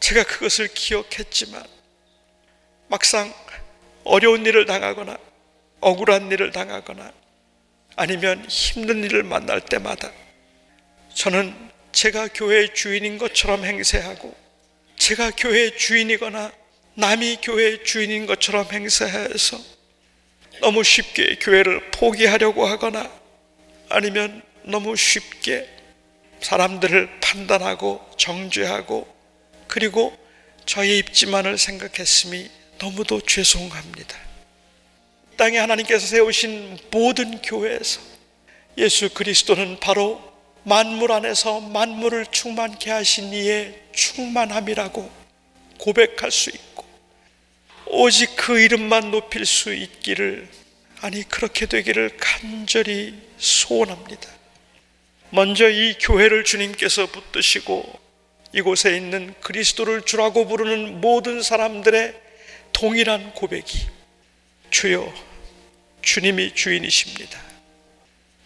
제가 0.00 0.24
그것을 0.24 0.66
기억했지만, 0.74 1.64
막상 2.88 3.32
어려운 4.02 4.44
일을 4.44 4.66
당하거나, 4.66 5.16
억울한 5.80 6.32
일을 6.32 6.50
당하거나, 6.50 7.12
아니면 7.94 8.44
힘든 8.48 9.04
일을 9.04 9.22
만날 9.22 9.60
때마다 9.60 10.10
저는 11.14 11.69
제가 11.92 12.28
교회의 12.28 12.74
주인인 12.74 13.18
것처럼 13.18 13.64
행세하고 13.64 14.34
제가 14.96 15.30
교회의 15.32 15.76
주인이거나 15.76 16.52
남이 16.94 17.38
교회의 17.42 17.84
주인인 17.84 18.26
것처럼 18.26 18.66
행세해서 18.70 19.58
너무 20.60 20.84
쉽게 20.84 21.36
교회를 21.36 21.90
포기하려고 21.90 22.66
하거나 22.66 23.10
아니면 23.88 24.42
너무 24.62 24.94
쉽게 24.94 25.68
사람들을 26.40 27.20
판단하고 27.20 28.04
정죄하고 28.16 29.06
그리고 29.66 30.16
저의 30.66 30.98
입지만을 30.98 31.58
생각했음이 31.58 32.48
너무도 32.78 33.20
죄송합니다. 33.22 34.16
땅에 35.36 35.58
하나님께서 35.58 36.06
세우신 36.06 36.78
모든 36.90 37.40
교회에서 37.40 38.00
예수 38.78 39.08
그리스도는 39.10 39.80
바로 39.80 40.29
만물 40.64 41.12
안에서 41.12 41.60
만물을 41.60 42.26
충만케 42.26 42.90
하신 42.90 43.32
이의 43.32 43.80
충만함이라고 43.92 45.10
고백할 45.78 46.30
수 46.30 46.50
있고 46.50 46.84
오직 47.86 48.36
그 48.36 48.60
이름만 48.60 49.10
높일 49.10 49.46
수 49.46 49.72
있기를 49.74 50.48
아니 51.00 51.22
그렇게 51.28 51.66
되기를 51.66 52.18
간절히 52.18 53.14
소원합니다. 53.38 54.28
먼저 55.30 55.68
이 55.68 55.94
교회를 55.98 56.44
주님께서 56.44 57.06
붙드시고 57.06 57.98
이곳에 58.52 58.96
있는 58.96 59.32
그리스도를 59.40 60.02
주라고 60.02 60.46
부르는 60.46 61.00
모든 61.00 61.42
사람들의 61.42 62.14
동일한 62.72 63.32
고백이 63.34 63.86
주여 64.70 65.12
주님이 66.02 66.54
주인이십니다. 66.54 67.49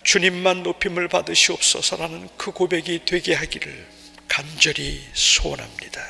주님만 0.05 0.63
높임을 0.63 1.09
받으시옵소서라는 1.09 2.29
그 2.37 2.53
고백이 2.53 3.01
되게 3.07 3.35
하기를 3.35 3.87
간절히 4.29 5.01
소원합니다. 5.15 6.01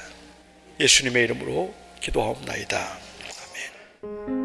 예수님의 0.80 1.24
이름으로 1.24 1.72
기도하옵나이다. 2.00 2.98
아멘. 4.02 4.43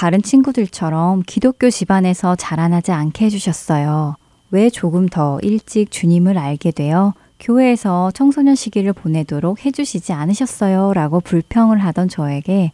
다른 0.00 0.22
친구들처럼 0.22 1.24
기독교 1.26 1.68
집안에서 1.68 2.34
자라나지 2.34 2.90
않게 2.90 3.26
해주셨어요? 3.26 4.16
왜 4.50 4.70
조금 4.70 5.10
더 5.10 5.38
일찍 5.42 5.90
주님을 5.90 6.38
알게 6.38 6.70
되어 6.70 7.12
교회에서 7.38 8.10
청소년 8.12 8.54
시기를 8.54 8.94
보내도록 8.94 9.66
해주시지 9.66 10.14
않으셨어요? 10.14 10.94
라고 10.94 11.20
불평을 11.20 11.84
하던 11.84 12.08
저에게 12.08 12.72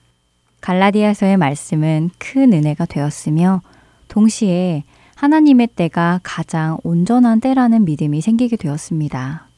갈라디아서의 0.60 1.36
말씀은 1.36 2.10
큰 2.18 2.52
은혜가 2.52 2.86
되었으며 2.86 3.60
동시에 4.06 4.84
하나님의 5.16 5.70
때가 5.74 6.20
가장 6.22 6.78
온전한 6.84 7.40
때라는 7.40 7.86
믿음이 7.86 8.20
생기게 8.20 8.54
되었습니다. 8.56 9.48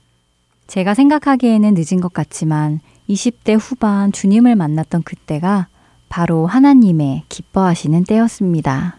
제가 0.68 0.94
생각하기에는 0.94 1.74
늦은 1.74 2.00
것 2.00 2.14
같지만 2.14 2.80
20대 3.10 3.58
후반 3.60 4.10
주님을 4.10 4.56
만났던 4.56 5.02
그때가 5.02 5.66
바로 6.08 6.46
하나님의 6.46 7.24
기뻐하시는 7.28 8.04
때였습니다. 8.04 8.96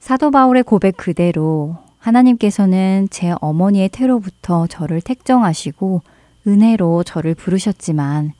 사도 0.00 0.30
바울의 0.30 0.62
고백 0.62 0.96
그대로 0.96 1.76
하나님께서는 1.98 3.08
제 3.10 3.34
어머니의 3.40 3.88
태로부터 3.90 4.66
저를 4.66 5.00
택정하시고 5.00 6.02
은혜로 6.46 7.04
저를 7.04 7.34
부르셨지만 7.34 8.32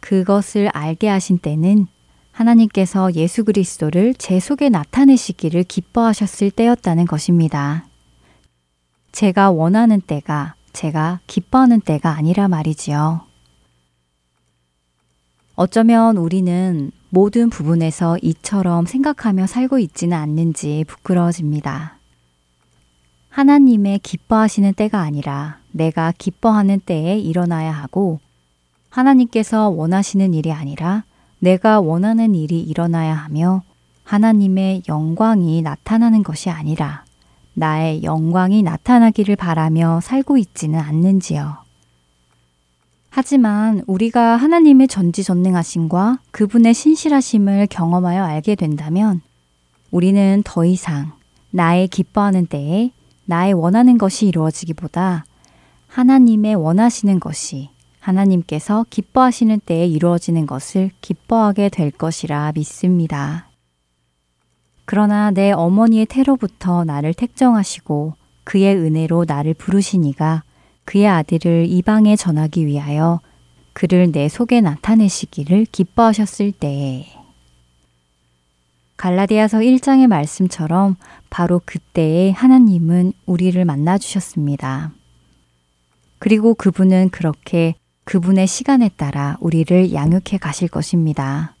그것을 0.00 0.68
알게 0.68 1.08
하신 1.08 1.38
때는 1.38 1.86
하나님께서 2.32 3.12
예수 3.14 3.44
그리스도를 3.44 4.14
제 4.14 4.38
속에 4.38 4.68
나타내시기를 4.68 5.64
기뻐하셨을 5.64 6.52
때였다는 6.52 7.06
것입니다. 7.06 7.84
제가 9.10 9.50
원하는 9.50 10.00
때가 10.00 10.54
제가 10.72 11.18
기뻐하는 11.26 11.80
때가 11.80 12.10
아니라 12.10 12.46
말이지요. 12.46 13.27
어쩌면 15.60 16.18
우리는 16.18 16.92
모든 17.10 17.50
부분에서 17.50 18.16
이처럼 18.22 18.86
생각하며 18.86 19.48
살고 19.48 19.80
있지는 19.80 20.16
않는지 20.16 20.84
부끄러워집니다. 20.86 21.98
하나님의 23.30 23.98
기뻐하시는 23.98 24.72
때가 24.74 25.00
아니라 25.00 25.58
내가 25.72 26.12
기뻐하는 26.16 26.78
때에 26.78 27.18
일어나야 27.18 27.72
하고 27.72 28.20
하나님께서 28.90 29.68
원하시는 29.70 30.32
일이 30.32 30.52
아니라 30.52 31.02
내가 31.40 31.80
원하는 31.80 32.36
일이 32.36 32.60
일어나야 32.60 33.12
하며 33.14 33.64
하나님의 34.04 34.84
영광이 34.88 35.62
나타나는 35.62 36.22
것이 36.22 36.50
아니라 36.50 37.02
나의 37.54 38.04
영광이 38.04 38.62
나타나기를 38.62 39.34
바라며 39.34 39.98
살고 40.04 40.38
있지는 40.38 40.78
않는지요. 40.78 41.67
하지만 43.10 43.82
우리가 43.86 44.36
하나님의 44.36 44.88
전지전능하심과 44.88 46.20
그분의 46.30 46.74
신실하심을 46.74 47.66
경험하여 47.70 48.22
알게 48.22 48.54
된다면 48.54 49.20
우리는 49.90 50.42
더 50.44 50.64
이상 50.64 51.12
나의 51.50 51.88
기뻐하는 51.88 52.46
때에 52.46 52.92
나의 53.24 53.54
원하는 53.54 53.98
것이 53.98 54.26
이루어지기보다 54.26 55.24
하나님의 55.88 56.54
원하시는 56.54 57.18
것이 57.20 57.70
하나님께서 58.00 58.86
기뻐하시는 58.88 59.60
때에 59.60 59.86
이루어지는 59.86 60.46
것을 60.46 60.90
기뻐하게 61.00 61.68
될 61.68 61.90
것이라 61.90 62.52
믿습니다. 62.54 63.48
그러나 64.84 65.30
내 65.30 65.52
어머니의 65.52 66.06
태로부터 66.06 66.84
나를 66.84 67.12
택정하시고 67.12 68.14
그의 68.44 68.76
은혜로 68.76 69.26
나를 69.28 69.52
부르시니가 69.54 70.42
그의 70.88 71.06
아들을 71.06 71.66
이방에 71.68 72.16
전하기 72.16 72.64
위하여 72.64 73.20
그를 73.74 74.10
내 74.10 74.26
속에 74.26 74.62
나타내시기를 74.62 75.66
기뻐하셨을 75.70 76.52
때에 76.52 77.04
갈라디아서 78.96 79.58
1장의 79.58 80.06
말씀처럼 80.06 80.96
바로 81.28 81.60
그때에 81.66 82.30
하나님은 82.30 83.12
우리를 83.26 83.62
만나 83.66 83.98
주셨습니다. 83.98 84.92
그리고 86.18 86.54
그분은 86.54 87.10
그렇게 87.10 87.74
그분의 88.04 88.46
시간에 88.46 88.88
따라 88.88 89.36
우리를 89.40 89.92
양육해 89.92 90.38
가실 90.40 90.68
것입니다. 90.68 91.54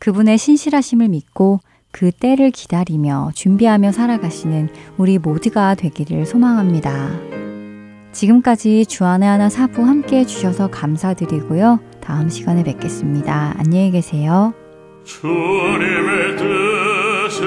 그분의 0.00 0.38
신실하심을 0.38 1.06
믿고 1.06 1.60
그 1.92 2.10
때를 2.10 2.50
기다리며 2.50 3.30
준비하며 3.32 3.92
살아가시는 3.92 4.70
우리 4.96 5.18
모두가 5.18 5.76
되기를 5.76 6.26
소망합니다. 6.26 7.45
지금까지 8.16 8.86
주안의 8.86 9.28
하나 9.28 9.50
사부 9.50 9.84
함께 9.84 10.20
해주셔서 10.20 10.68
감사드리고요. 10.68 11.80
다음 12.00 12.30
시간에 12.30 12.64
뵙겠습니다. 12.64 13.54
안녕히 13.58 13.90
계세요. 13.90 14.54
주님의 15.04 16.36
뜻을 16.38 17.46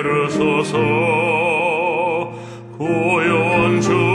이루소서 0.00 0.76
고요한 2.76 3.80
중 3.80 4.07